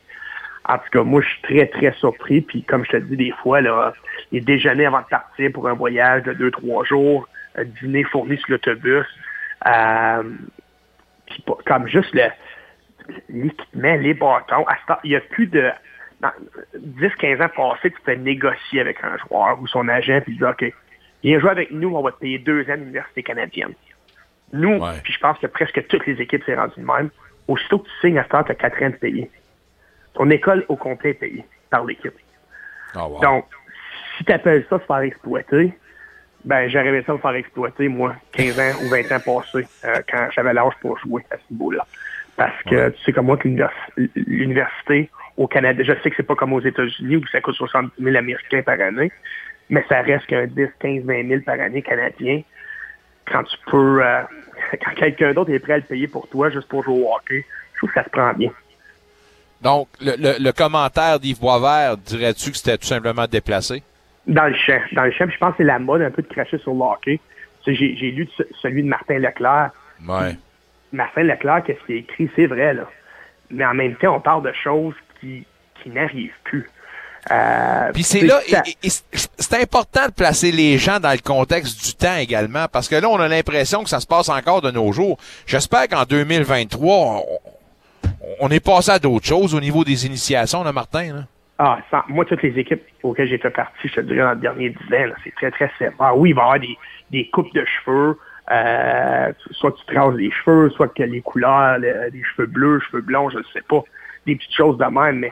[0.68, 2.42] En tout cas, moi, je suis très, très surpris.
[2.42, 3.94] Puis, comme je te dis, des fois, là,
[4.32, 7.30] les déjeuners avant de partir pour un voyage de deux, trois jours,
[7.82, 9.06] dîner fourni sur l'autobus,
[9.68, 10.24] euh,
[11.66, 12.14] comme juste
[13.30, 14.66] l'équipement, les bâtons.
[15.04, 15.70] Il n'y a plus de...
[16.22, 20.74] 10-15 ans passés, tu peux négocier avec un joueur ou son agent, puis dire, OK,
[21.24, 23.74] viens jouer avec nous, on va te payer deux ans à l'université canadienne.
[24.54, 25.00] Nous, ouais.
[25.04, 27.10] puis je pense que presque toutes les équipes s'est rendu de même.
[27.48, 29.30] Aussitôt que tu signes à ce tu as 4 ans de payer.
[30.14, 32.14] Ton école au complet est payée par l'équipe.
[32.96, 33.22] Oh, wow.
[33.22, 33.46] Donc,
[34.18, 35.74] si tu appelles ça se faire exploiter,
[36.46, 40.28] ben j'aurais ça me faire exploiter, moi, 15 ans ou 20 ans passés, euh, quand
[40.32, 41.86] j'avais l'âge pour jouer à ce niveau-là.
[42.38, 42.92] Parce que ouais.
[42.92, 43.48] tu sais comme moi que
[44.16, 47.92] l'université au Canada, je sais que c'est pas comme aux États-Unis où ça coûte 70
[48.02, 49.12] 000 Américains par année,
[49.70, 52.42] mais ça reste qu'un 10, 15, 20 000 par année canadien
[53.28, 54.22] quand tu peux, euh,
[54.84, 57.46] quand quelqu'un d'autre est prêt à le payer pour toi juste pour jouer au hockey,
[57.74, 58.52] je trouve que ça se prend bien.
[59.62, 63.82] Donc, le, le, le commentaire d'Yves Boisvert, dirais-tu que c'était tout simplement déplacé?
[64.28, 64.80] Dans le champ.
[64.92, 66.82] Dans le champ, je pense que c'est la mode un peu de cracher sur le
[66.82, 67.20] hockey.
[67.66, 68.28] J'ai, j'ai lu
[68.62, 69.72] celui de Martin Leclerc.
[70.08, 70.36] Ouais.
[70.92, 72.88] Martin Leclerc, qu'est-ce qu'il a écrit, c'est vrai, là.
[73.50, 74.96] Mais en même temps, on parle de choses
[75.26, 75.46] qui,
[75.82, 76.70] qui n'arrivent plus.
[77.32, 78.40] Euh, Puis c'est là,
[78.84, 83.10] c'est important de placer les gens dans le contexte du temps également, parce que là,
[83.10, 85.18] on a l'impression que ça se passe encore de nos jours.
[85.48, 87.24] J'espère qu'en 2023, on,
[88.42, 91.14] on, est passé à d'autres choses au niveau des initiations, là, Martin.
[91.14, 91.22] Là.
[91.58, 94.42] Ah, sans, moi, toutes les équipes auxquelles j'ai fait partie, je te dirais, dans le
[94.42, 96.16] dernier dix ans, c'est très, très sévère.
[96.16, 96.78] Oui, il va y avoir des,
[97.10, 98.20] des coupes de cheveux,
[98.52, 102.82] euh, soit que tu traces les cheveux, soit que les couleurs, les, les cheveux bleus,
[102.82, 103.84] cheveux blonds, je ne sais pas,
[104.26, 105.32] des petites choses de même, mais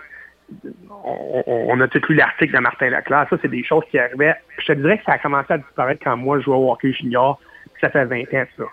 [1.04, 3.28] on, on, a tout lu l'article de Martin Leclerc.
[3.30, 4.36] Ça, c'est des choses qui arrivaient.
[4.60, 6.94] Je te dirais que ça a commencé à disparaître quand moi, je jouais au hockey
[6.94, 7.40] junior.
[7.82, 8.64] Ça fait 20 ans, ça.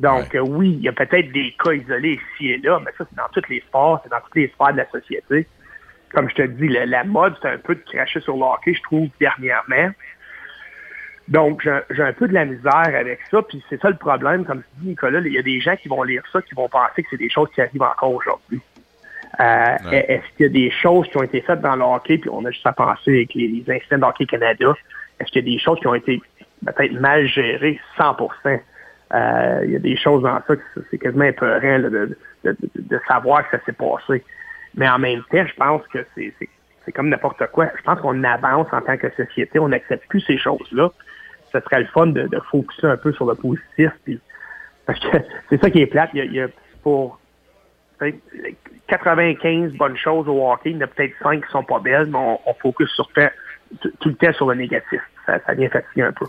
[0.00, 0.38] Donc, ouais.
[0.38, 3.16] euh, oui, il y a peut-être des cas isolés ici et là, mais ça, c'est
[3.16, 5.46] dans tous les sports, c'est dans toutes les sphères de la société.
[6.12, 8.74] Comme je te dis, la, la mode, c'est un peu de cracher sur le hockey,
[8.74, 9.92] je trouve, dernièrement.
[11.26, 14.46] Donc, j'ai un peu de la misère avec ça, puis c'est ça le problème.
[14.46, 16.68] Comme tu dis, Nicolas, il y a des gens qui vont lire ça, qui vont
[16.68, 18.60] penser que c'est des choses qui arrivent encore aujourd'hui.
[19.40, 20.04] Euh, ouais.
[20.08, 22.44] Est-ce qu'il y a des choses qui ont été faites dans le hockey, puis on
[22.44, 24.74] a juste à penser avec les, les incidents de Hockey Canada,
[25.20, 26.20] est-ce qu'il y a des choses qui ont été
[26.64, 28.60] peut-être mal gérées 100%
[29.14, 32.56] euh, Il y a des choses dans ça que c'est quasiment épeurant de, de, de,
[32.74, 34.24] de, savoir que ça s'est passé.
[34.74, 37.68] Mais en même temps, je pense que c'est comme n'importe quoi.
[37.76, 40.90] Je pense qu'on avance en tant que société, on n'accepte plus ces choses-là.
[41.52, 43.90] Ce serait le fun de, de focuser un peu sur le positif.
[44.04, 44.20] Puis,
[44.86, 45.18] parce que
[45.50, 46.10] c'est ça qui est plate.
[46.14, 46.48] Il y a, il y a
[46.82, 47.18] pour
[48.88, 52.06] 95 bonnes choses au hockey, il y en a peut-être 5 qui sont pas belles,
[52.06, 53.08] mais on, on focus sur
[53.80, 55.00] tout, tout le temps sur le négatif.
[55.26, 56.26] Ça, ça vient fatiguer un peu.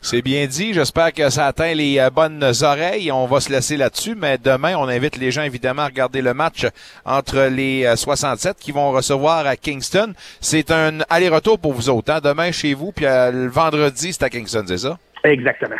[0.00, 0.72] C'est bien dit.
[0.72, 3.10] J'espère que ça atteint les euh, bonnes oreilles.
[3.10, 6.32] On va se laisser là-dessus, mais demain, on invite les gens évidemment à regarder le
[6.34, 6.66] match
[7.04, 10.12] entre les 67 qui vont recevoir à Kingston.
[10.40, 12.12] C'est un aller-retour pour vous autres.
[12.12, 12.20] Hein?
[12.22, 14.98] Demain chez vous, puis euh, le vendredi, c'est à Kingston, c'est ça?
[15.24, 15.76] Exactement.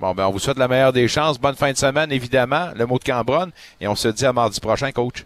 [0.00, 1.38] Bon, ben, on vous souhaite la meilleure des chances.
[1.38, 2.70] Bonne fin de semaine, évidemment.
[2.76, 3.50] Le mot de Cambronne.
[3.80, 5.24] Et on se dit à mardi prochain, coach.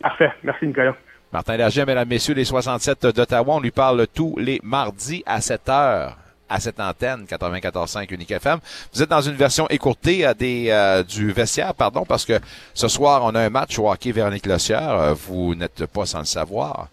[0.00, 0.30] Parfait.
[0.42, 0.94] Merci, Nicolas.
[1.32, 5.68] Martin Lagier, mesdames, messieurs, les 67 d'Ottawa, on lui parle tous les mardis à 7
[5.68, 6.16] heures
[6.48, 8.58] à cette antenne 94.5 Unique FM.
[8.92, 12.38] Vous êtes dans une version écourtée euh, des, euh, du vestiaire, pardon, parce que
[12.74, 14.90] ce soir, on a un match au hockey Véronique Lossière.
[14.90, 16.88] Euh, vous n'êtes pas sans le savoir.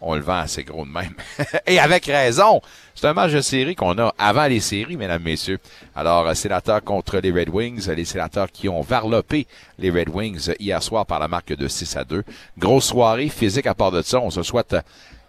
[0.00, 1.14] On le vend assez gros de même.
[1.66, 2.60] Et avec raison.
[2.94, 5.58] C'est un match de série qu'on a avant les séries, mesdames, messieurs.
[5.94, 9.46] Alors, sénateurs contre les Red Wings, les sénateurs qui ont varlopé
[9.78, 12.24] les Red Wings hier soir par la marque de 6 à 2.
[12.58, 14.20] Grosse soirée physique à part de ça.
[14.20, 14.76] On se souhaite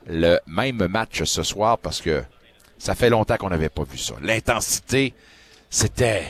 [0.07, 2.23] le même match ce soir parce que
[2.77, 4.13] ça fait longtemps qu'on n'avait pas vu ça.
[4.21, 5.13] L'intensité,
[5.69, 6.25] c'était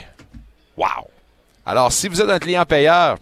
[0.76, 1.08] wow.
[1.66, 3.18] Alors, si vous êtes un client payeur,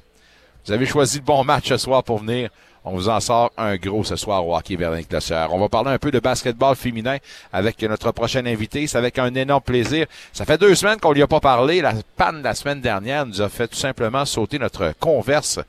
[0.66, 2.50] vous avez choisi le bon match ce soir pour venir.
[2.90, 5.54] On vous en sort un gros ce soir au hockey Verdun Clossière.
[5.54, 7.18] On va parler un peu de basketball féminin
[7.52, 8.88] avec notre prochain invité.
[8.88, 10.06] C'est avec un énorme plaisir.
[10.32, 11.82] Ça fait deux semaines qu'on lui a pas parlé.
[11.82, 15.60] La panne de la semaine dernière nous a fait tout simplement sauter notre converse.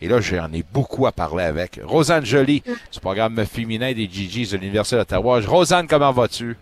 [0.00, 1.78] Et là, j'en ai beaucoup à parler avec.
[1.84, 5.40] Rosanne Joly, du programme féminin des GGs de l'Université d'Ottawa.
[5.46, 6.56] Rosanne, comment vas-tu?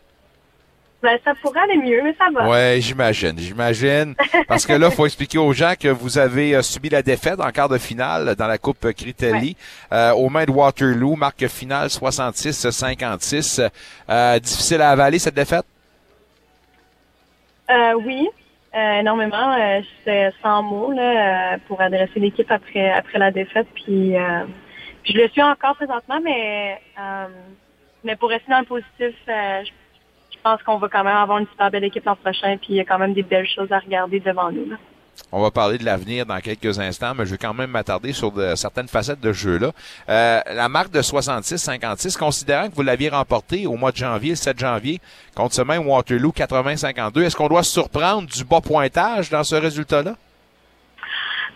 [1.03, 2.49] Ben, ça pourrait aller mieux, mais ça va.
[2.49, 4.15] Ouais, j'imagine, j'imagine.
[4.47, 7.51] Parce que là, faut expliquer aux gens que vous avez euh, subi la défaite en
[7.51, 9.57] quart de finale dans la Coupe Critelli
[9.93, 13.69] euh, aux mains de Waterloo, marque finale 66-56.
[14.09, 15.65] Euh, difficile à avaler cette défaite?
[17.69, 18.29] Euh, oui,
[18.77, 19.55] euh, énormément.
[19.59, 23.67] Euh, J'étais sans mots là, euh, pour adresser l'équipe après après la défaite.
[23.75, 24.45] Puis, euh,
[25.05, 27.27] je le suis encore présentement, mais euh,
[28.05, 29.71] mais pour rester dans le positif, euh, je
[30.45, 32.77] je pense qu'on va quand même avoir une super belle équipe l'an prochain, puis il
[32.77, 34.69] y a quand même des belles choses à regarder devant nous.
[34.71, 34.77] là.
[35.31, 38.33] On va parler de l'avenir dans quelques instants, mais je vais quand même m'attarder sur
[38.33, 39.71] de- certaines facettes de jeu-là.
[40.09, 44.37] Euh, la marque de 66-56, considérant que vous l'aviez remportée au mois de janvier, le
[44.37, 45.01] 7 janvier,
[45.37, 49.55] contre ce même Waterloo 80-52, est-ce qu'on doit se surprendre du bas pointage dans ce
[49.55, 50.15] résultat-là?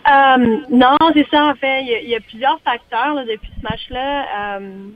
[0.07, 1.81] Euh, non, c'est ça en fait.
[1.81, 4.57] Il y a, il y a plusieurs facteurs là, depuis ce match-là.
[4.59, 4.87] Euh,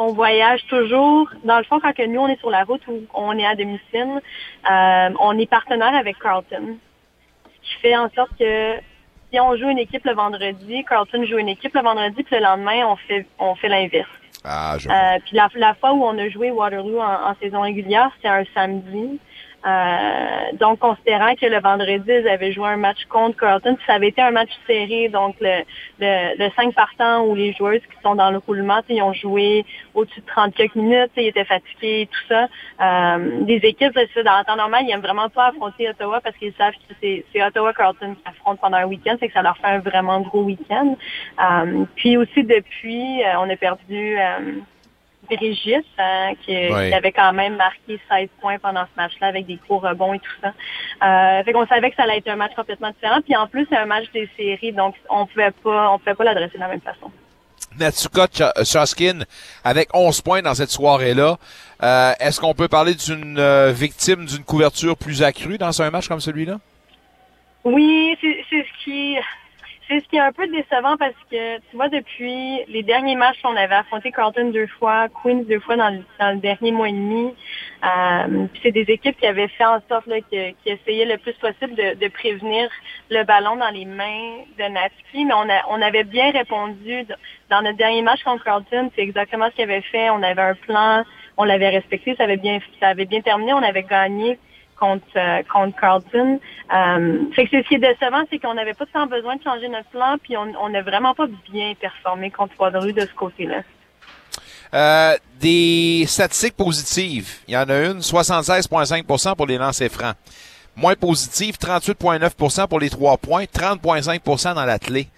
[0.00, 1.28] on voyage toujours.
[1.44, 3.54] Dans le fond, quand que nous, on est sur la route ou on est à
[3.54, 4.20] domicile,
[4.70, 6.78] euh, on est partenaire avec Carlton.
[7.44, 8.76] Ce qui fait en sorte que
[9.30, 12.42] si on joue une équipe le vendredi, Carlton joue une équipe le vendredi, puis le
[12.42, 14.08] lendemain, on fait on fait l'inverse.
[14.42, 17.60] Ah, je Euh, puis la, la fois où on a joué Waterloo en, en saison
[17.60, 19.20] régulière, c'était un samedi.
[19.66, 24.08] Euh, donc, considérant que le vendredi, ils avaient joué un match contre Carlton, ça avait
[24.08, 25.64] été un match serré, donc le,
[25.98, 29.64] le, le 5 partants où les joueurs qui sont dans le roulement, ils ont joué
[29.94, 32.48] au-dessus de 30 quelques minutes, tu sais, ils étaient fatigués, tout ça.
[32.80, 36.54] Euh, des équipes, dans le temps normal, ils aiment vraiment pas affronter Ottawa parce qu'ils
[36.54, 39.66] savent que c'est c'est Ottawa-Carlton qui affrontent pendant un week-end, c'est que ça leur fait
[39.66, 40.96] un vraiment gros week-end.
[41.38, 44.16] Euh, puis aussi, depuis, euh, on a perdu...
[45.36, 46.88] Brigitte, hein, qui, Oui.
[46.88, 50.18] qui avait quand même marqué 16 points pendant ce match-là avec des gros rebonds et
[50.18, 50.48] tout ça.
[51.02, 53.20] Euh, fait qu'on savait que ça allait être un match complètement différent.
[53.22, 56.24] Puis en plus, c'est un match des séries, donc on pouvait pas, on pouvait pas
[56.24, 57.10] l'adresser de la même façon.
[57.78, 59.20] Natsuka Ch- Choskin
[59.62, 61.36] avec 11 points dans cette soirée-là.
[61.82, 66.08] Euh, Est-ce qu'on peut parler d'une euh, victime d'une couverture plus accrue dans un match
[66.08, 66.58] comme celui-là?
[67.64, 69.16] Oui, c'est c'est ce qui
[69.90, 73.40] c'est ce qui est un peu décevant parce que tu vois depuis les derniers matchs
[73.42, 77.34] on avait affronté Carlton deux fois, Queens deux fois dans le, dernier mois et demi.
[77.84, 81.32] Euh, c'est des équipes qui avaient fait en sorte là, que- qui essayaient le plus
[81.34, 82.70] possible de, prévenir
[83.10, 87.04] le ballon dans les mains de Natsuki, mais on, a, on avait bien répondu
[87.48, 90.10] dans notre dernier match contre Carlton, c'est exactement ce qu'il avait fait.
[90.10, 91.04] On avait un plan,
[91.36, 94.38] on l'avait respecté, ça avait bien ça avait bien terminé, on avait gagné
[94.80, 96.40] contre, euh, contre Carlton.
[96.74, 99.42] Euh, fait que c'est ce qui est décevant, c'est qu'on n'avait pas tant besoin de
[99.42, 103.62] changer notre plan, puis on n'a vraiment pas bien performé contre Waterloo de ce côté-là.
[104.72, 107.40] Euh, des statistiques positives.
[107.48, 110.14] Il y en a une, 76,5% pour les lancers francs.
[110.76, 115.08] Moins positive, 38,9% pour les trois points, 30,5% dans l'athlé.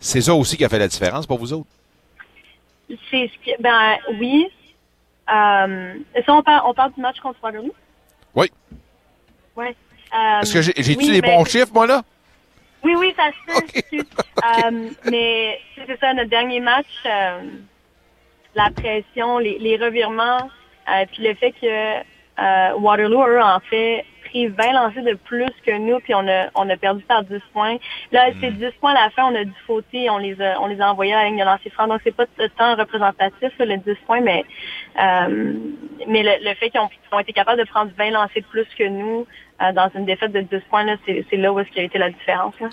[0.00, 1.68] C'est ça aussi qui a fait la différence pour vous autres?
[2.88, 4.48] C'est ce qui, ben oui.
[5.32, 5.94] Euh,
[6.26, 7.72] ça, on parle, on parle du match contre Waterloo?
[8.34, 8.50] Oui.
[9.56, 9.74] Ouais.
[10.14, 12.02] Euh, Est-ce que j'ai- j'ai-tu oui, les mais- bons chiffres, moi, là?
[12.82, 13.66] Oui, oui, ça se peut.
[13.74, 14.04] excuse.
[14.64, 17.40] Euh, mais c'est c'est ça, notre dernier match, euh,
[18.54, 20.50] la pression, les, les revirements,
[20.88, 21.66] euh, puis le fait que
[22.40, 26.48] euh, Waterloo, eux, en fait, pris 20 lancés de plus que nous, puis on a,
[26.54, 27.76] on a perdu par 10 points.
[28.12, 30.66] Là, c'est 10 points à la fin, on a dû fauter, on les a, on
[30.66, 32.26] les a envoyés à la ligne de lancer franc, donc c'est pas
[32.56, 34.44] tant représentatif, là, le 10 points, mais,
[35.00, 35.54] euh,
[36.06, 38.66] mais le, le fait qu'ils ont, ont été capables de prendre 20 lancés de plus
[38.78, 39.26] que nous
[39.62, 41.82] euh, dans une défaite de 10 points, là, c'est c'est là où est-ce qu'il y
[41.82, 42.58] a été la différence.
[42.60, 42.68] Là.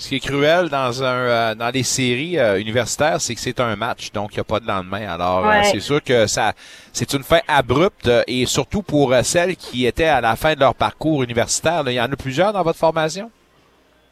[0.00, 3.60] Ce qui est cruel dans un euh, dans les séries euh, universitaires, c'est que c'est
[3.60, 5.06] un match, donc il n'y a pas de lendemain.
[5.06, 6.54] Alors euh, c'est sûr que ça
[6.94, 10.54] c'est une fin abrupte euh, et surtout pour euh, celles qui étaient à la fin
[10.54, 11.82] de leur parcours universitaire.
[11.82, 11.92] là.
[11.92, 13.30] Il y en a plusieurs dans votre formation?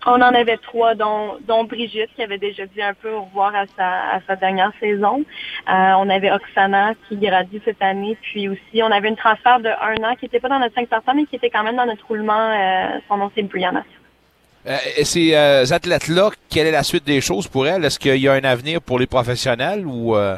[0.06, 3.54] On en avait trois, dont, dont Brigitte, qui avait déjà dit un peu au revoir
[3.54, 5.24] à sa, à sa dernière saison.
[5.68, 8.16] Euh, on avait Oksana, qui gradue cette année.
[8.22, 10.88] Puis aussi, on avait une transfert de un an, qui n'était pas dans notre 5
[10.88, 12.32] personnes, mais qui était quand même dans notre roulement.
[12.32, 13.82] Euh, son nom, c'est Brianna.
[14.66, 17.84] Euh, et ces euh, athlètes-là, quelle est la suite des choses pour elles?
[17.84, 20.36] Est-ce qu'il y a un avenir pour les professionnels ou euh,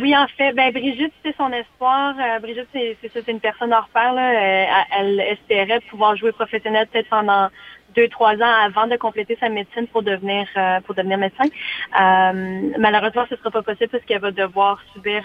[0.00, 2.14] oui, en fait, ben Brigitte, c'est son espoir.
[2.40, 4.14] Brigitte, c'est c'est une personne hors pair.
[4.16, 7.48] Elle, espérait pouvoir jouer professionnel peut-être pendant
[7.96, 10.46] deux, trois ans avant de compléter sa médecine pour devenir
[10.84, 11.42] pour devenir médecin.
[11.92, 15.24] Malheureusement, ce ne sera pas possible parce qu'elle va devoir subir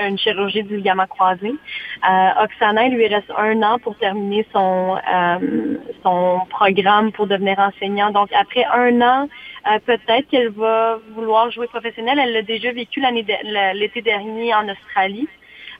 [0.00, 1.48] une chirurgie du ligament croisé.
[1.48, 7.58] Euh, Oksana, il lui reste un an pour terminer son euh, son programme pour devenir
[7.58, 8.10] enseignant.
[8.10, 9.28] Donc après un an,
[9.70, 12.18] euh, peut-être qu'elle va vouloir jouer professionnel.
[12.18, 13.26] Elle l'a déjà vécu l'année
[13.74, 15.28] l'été dernier en Australie.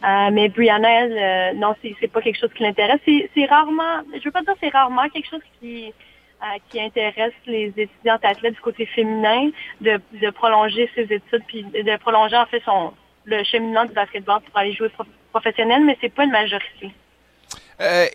[0.02, 3.00] Euh, mais Brianna, elle, euh, non, c'est c'est pas quelque chose qui l'intéresse.
[3.04, 5.92] C'est c'est rarement, je veux pas dire c'est rarement quelque chose qui
[6.42, 9.50] euh, qui intéresse les étudiantes athlètes du côté féminin
[9.82, 12.94] de, de prolonger ses études puis de prolonger en fait son
[13.38, 16.90] le cheminement du basketball pour aller jouer pro- professionnel, mais c'est pas une majorité.
[17.80, 18.06] Euh,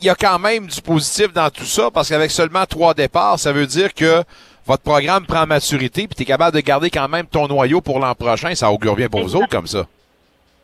[0.00, 3.38] il y a quand même du positif dans tout ça parce qu'avec seulement trois départs,
[3.38, 4.22] ça veut dire que
[4.66, 7.98] votre programme prend maturité puis tu es capable de garder quand même ton noyau pour
[7.98, 8.54] l'an prochain.
[8.54, 9.86] Ça augure bien pour vous autres comme ça.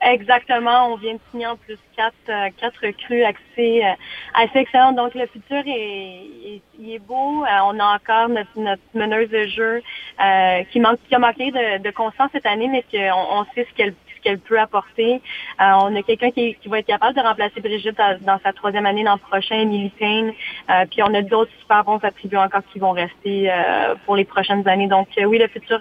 [0.07, 3.92] Exactement, on vient de signer en plus quatre, euh, quatre recrues assez, euh,
[4.34, 4.96] assez excellentes.
[4.96, 7.44] Donc le futur est, est- beau.
[7.44, 9.82] Euh, on a encore notre, notre meneuse de jeu
[10.24, 13.66] euh, qui manque, qui a manqué de, de constance cette année, mais qu'on on sait
[13.68, 15.14] ce qu'elle qu'elle peut apporter.
[15.61, 18.86] Euh, on a quelqu'un qui, qui va être capable de remplacer Brigitte dans sa troisième
[18.86, 19.92] année l'an prochain, Emily.
[20.02, 24.24] Euh, puis on a d'autres super bons attributs encore qui vont rester euh, pour les
[24.24, 24.88] prochaines années.
[24.88, 25.80] Donc oui, le futur,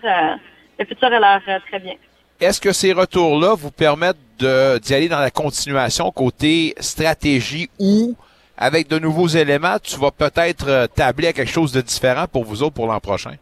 [0.79, 1.95] le futur a l'air très bien.
[2.41, 8.15] Est-ce que ces retours-là vous permettent d'y aller dans la continuation côté stratégie ou
[8.57, 12.45] avec de nouveaux éléments, tu vas peut-être euh, tabler à quelque chose de différent pour
[12.45, 13.35] vous autres pour l'an prochain?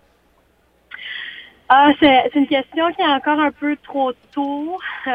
[1.70, 4.80] Ah, c'est une question qui est encore un peu trop tôt.
[5.08, 5.12] Euh,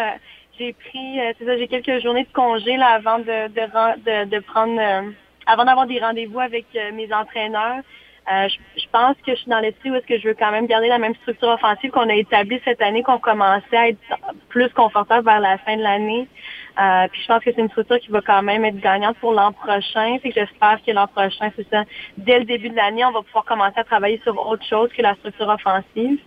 [0.59, 3.97] j'ai pris, euh, c'est ça, j'ai quelques journées de congé là avant de de, ren-
[4.05, 4.81] de, de prendre,
[5.47, 7.83] avant d'avoir des rendez-vous avec mes entraîneurs.
[8.31, 10.51] Euh, je, je pense que je suis dans l'esprit où est-ce que je veux quand
[10.51, 13.99] même garder la même structure offensive qu'on a établie cette année, qu'on commençait à être
[14.49, 16.29] plus confortable vers la fin de l'année.
[16.79, 19.33] Euh, puis je pense que c'est une structure qui va quand même être gagnante pour
[19.33, 20.19] l'an prochain.
[20.23, 21.85] C'est que j'espère que l'an prochain, c'est ça,
[22.17, 25.03] dès le début de l'année, on va pouvoir commencer à travailler sur autre chose que
[25.03, 26.19] la structure offensive.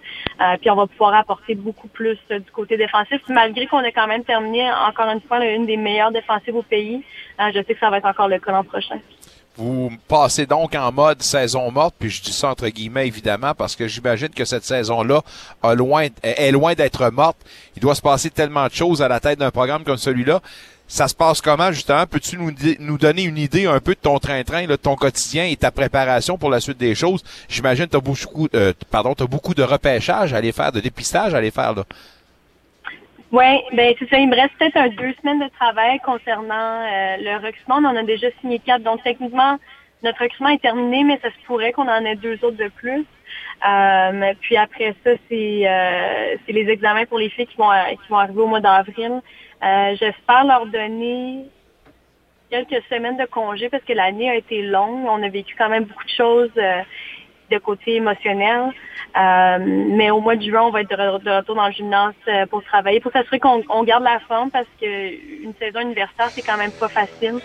[0.42, 3.22] Euh, puis on va pouvoir apporter beaucoup plus euh, du côté défensif.
[3.30, 7.04] Malgré qu'on ait quand même terminé, encore une fois, une des meilleures défensives au pays,
[7.40, 9.00] euh, je sais que ça va être encore le cas l'an prochain.
[9.58, 13.76] Vous passez donc en mode saison morte, puis je dis ça entre guillemets évidemment parce
[13.76, 15.22] que j'imagine que cette saison-là
[15.64, 15.76] est
[16.52, 17.38] loin d'être morte.
[17.76, 20.42] Il doit se passer tellement de choses à la tête d'un programme comme celui-là.
[20.88, 22.06] Ça se passe comment justement?
[22.06, 25.72] Peux-tu nous, donner une idée un peu de ton train-train, de ton quotidien et ta
[25.72, 27.24] préparation pour la suite des choses?
[27.50, 30.80] J'imagine que tu as beaucoup, euh, pardon, t'as beaucoup de repêchage à aller faire, de
[30.80, 31.74] dépistage à aller faire.
[31.74, 31.86] Là.
[33.32, 34.18] Oui, ben c'est ça.
[34.18, 37.78] Il me reste peut-être un deux semaines de travail concernant euh, le recrutement.
[37.78, 38.84] On en a déjà signé quatre.
[38.84, 39.58] Donc techniquement,
[40.04, 43.06] notre recrutement est terminé, mais ça se pourrait qu'on en ait deux autres de plus.
[43.68, 48.10] Euh, puis après ça, c'est euh, les examens pour les filles qui vont euh, qui
[48.10, 49.22] vont arriver au mois d'avril.
[49.64, 51.46] Euh, J'espère leur donner
[52.50, 55.06] quelques semaines de congé parce que l'année a été longue.
[55.08, 56.82] On a vécu quand même beaucoup de choses euh,
[57.50, 58.72] de côté émotionnel.
[59.18, 61.74] Euh, mais au mois de juin, on va être de, re- de retour dans le
[61.74, 65.82] gymnase euh, pour travailler, pour s'assurer qu'on on garde la forme parce que une saison
[65.82, 67.40] universitaire, c'est quand même pas facile.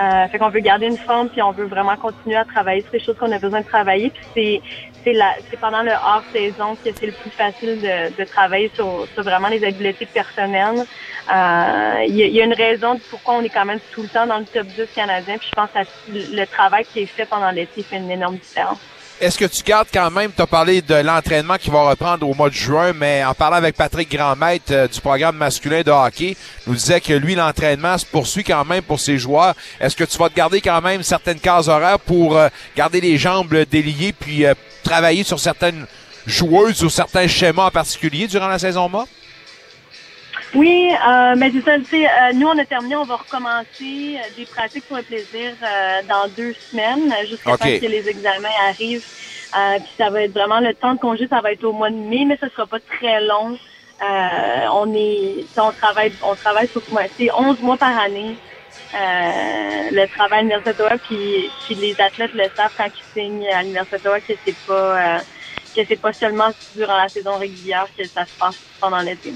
[0.00, 2.90] Euh, fait qu'on veut garder une forme, puis on veut vraiment continuer à travailler sur
[2.92, 4.10] les choses qu'on a besoin de travailler.
[4.10, 4.62] Puis c'est
[5.50, 9.22] c'est pendant le hors saison que c'est le plus facile de, de travailler sur, sur
[9.24, 10.84] vraiment les habiletés personnelles.
[11.32, 14.02] Euh, Il y, a- il y a une raison pourquoi on est quand même tout
[14.02, 15.38] le temps dans le top 10 canadien.
[15.38, 18.80] Puis je pense que le travail qui est fait pendant l'été fait une énorme différence.
[19.20, 22.34] Est-ce que tu gardes quand même, tu as parlé de l'entraînement qui va reprendre au
[22.34, 26.36] mois de juin, mais en parlant avec Patrick Grandmaître euh, du programme masculin de hockey,
[26.68, 29.56] nous disait que lui, l'entraînement se poursuit quand même pour ses joueurs.
[29.80, 33.18] Est-ce que tu vas te garder quand même certaines cases horaires pour euh, garder les
[33.18, 34.54] jambes déliées puis euh,
[34.84, 35.86] travailler sur certaines
[36.24, 39.08] joueuses ou certains schémas en particulier durant la saison morte?
[40.54, 44.18] Oui, euh, mais c'est ça, tu sais, euh, nous, on a terminé, on va recommencer
[44.18, 47.58] euh, des pratiques pour le plaisir euh, dans deux semaines, jusqu'à OK.
[47.60, 49.04] temps que les examens arrivent.
[49.56, 51.90] Euh, puis ça va être vraiment le temps de congé, ça va être au mois
[51.90, 53.58] de mai, mais ça sera pas très long.
[54.02, 56.82] Euh, on est, on travaille, on travaille sur
[57.18, 58.40] c'est 11 mois par année.
[58.94, 63.48] euh, le travail à l'Université d'Ottawa, puis, puis les athlètes le savent quand ils signent
[63.48, 65.22] à l'Université d'Ottawa que c'est pas euh,
[65.76, 69.34] que c'est pas seulement durant la saison régulière que ça se passe pendant l'été.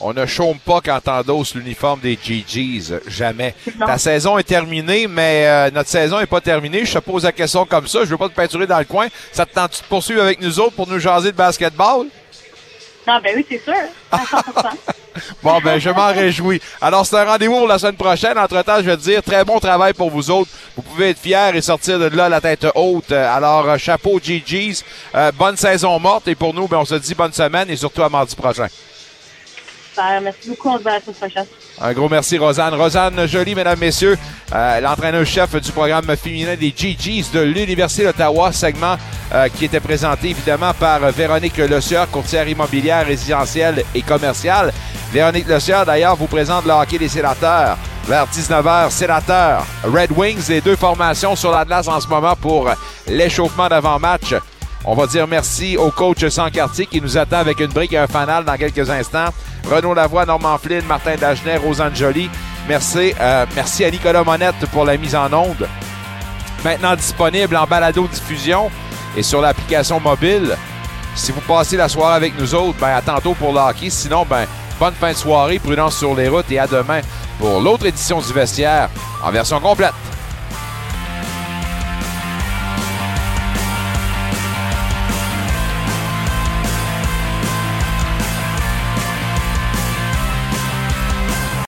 [0.00, 3.00] On ne chôme pas quand t'endosses l'uniforme des GGs.
[3.08, 3.54] Jamais.
[3.84, 6.84] Ta saison est terminée, mais euh, notre saison est pas terminée.
[6.84, 8.00] Je te pose la question comme ça.
[8.04, 9.08] Je veux pas te peinturer dans le coin.
[9.32, 12.06] Ça te tente de poursuivre avec nous autres pour nous jaser de basketball?
[13.08, 13.74] Non, ben oui, c'est sûr.
[14.12, 14.70] À 100%.
[15.42, 16.60] Bon, ben, je m'en réjouis.
[16.80, 18.38] Alors, c'est un rendez-vous pour la semaine prochaine.
[18.38, 20.50] Entre-temps, je vais te dire, très bon travail pour vous autres.
[20.76, 23.10] Vous pouvez être fiers et sortir de là la tête haute.
[23.10, 24.84] Alors, euh, chapeau GG's.
[25.16, 26.28] Euh, bonne saison morte.
[26.28, 28.68] Et pour nous, ben, on se dit bonne semaine et surtout à mardi prochain.
[30.22, 30.68] Merci beaucoup.
[30.68, 31.46] On se voit la prochaine.
[31.80, 32.74] Un gros merci, Rosanne.
[32.74, 34.16] Rosanne Jolie, mesdames, messieurs,
[34.54, 38.96] euh, l'entraîneur-chef du programme féminin des GGs de l'Université d'Ottawa, segment
[39.32, 44.72] euh, qui était présenté évidemment par Véronique Le Sieur, courtière immobilière, résidentielle et commerciale.
[45.12, 47.76] Véronique Le Sieur, d'ailleurs, vous présente le hockey des sénateurs.
[48.06, 52.70] Vers 19h, sénateurs, Red Wings, les deux formations sur la glace en ce moment pour
[53.06, 54.34] l'échauffement d'avant-match.
[54.84, 58.06] On va dire merci au coach Sancartier qui nous attend avec une brique et un
[58.06, 59.28] fanal dans quelques instants.
[59.68, 62.30] Renaud Lavoie, Normand Flynn, Martin Dagenet, Rosanne Joly.
[62.68, 65.68] Merci, euh, merci à Nicolas Monette pour la mise en onde.
[66.64, 68.70] Maintenant disponible en balado-diffusion
[69.16, 70.56] et sur l'application mobile.
[71.14, 73.90] Si vous passez la soirée avec nous autres, ben à tantôt pour le.
[73.90, 74.46] Sinon, ben
[74.78, 77.00] bonne fin de soirée, prudence sur les routes et à demain
[77.38, 78.88] pour l'autre édition du vestiaire
[79.24, 79.94] en version complète.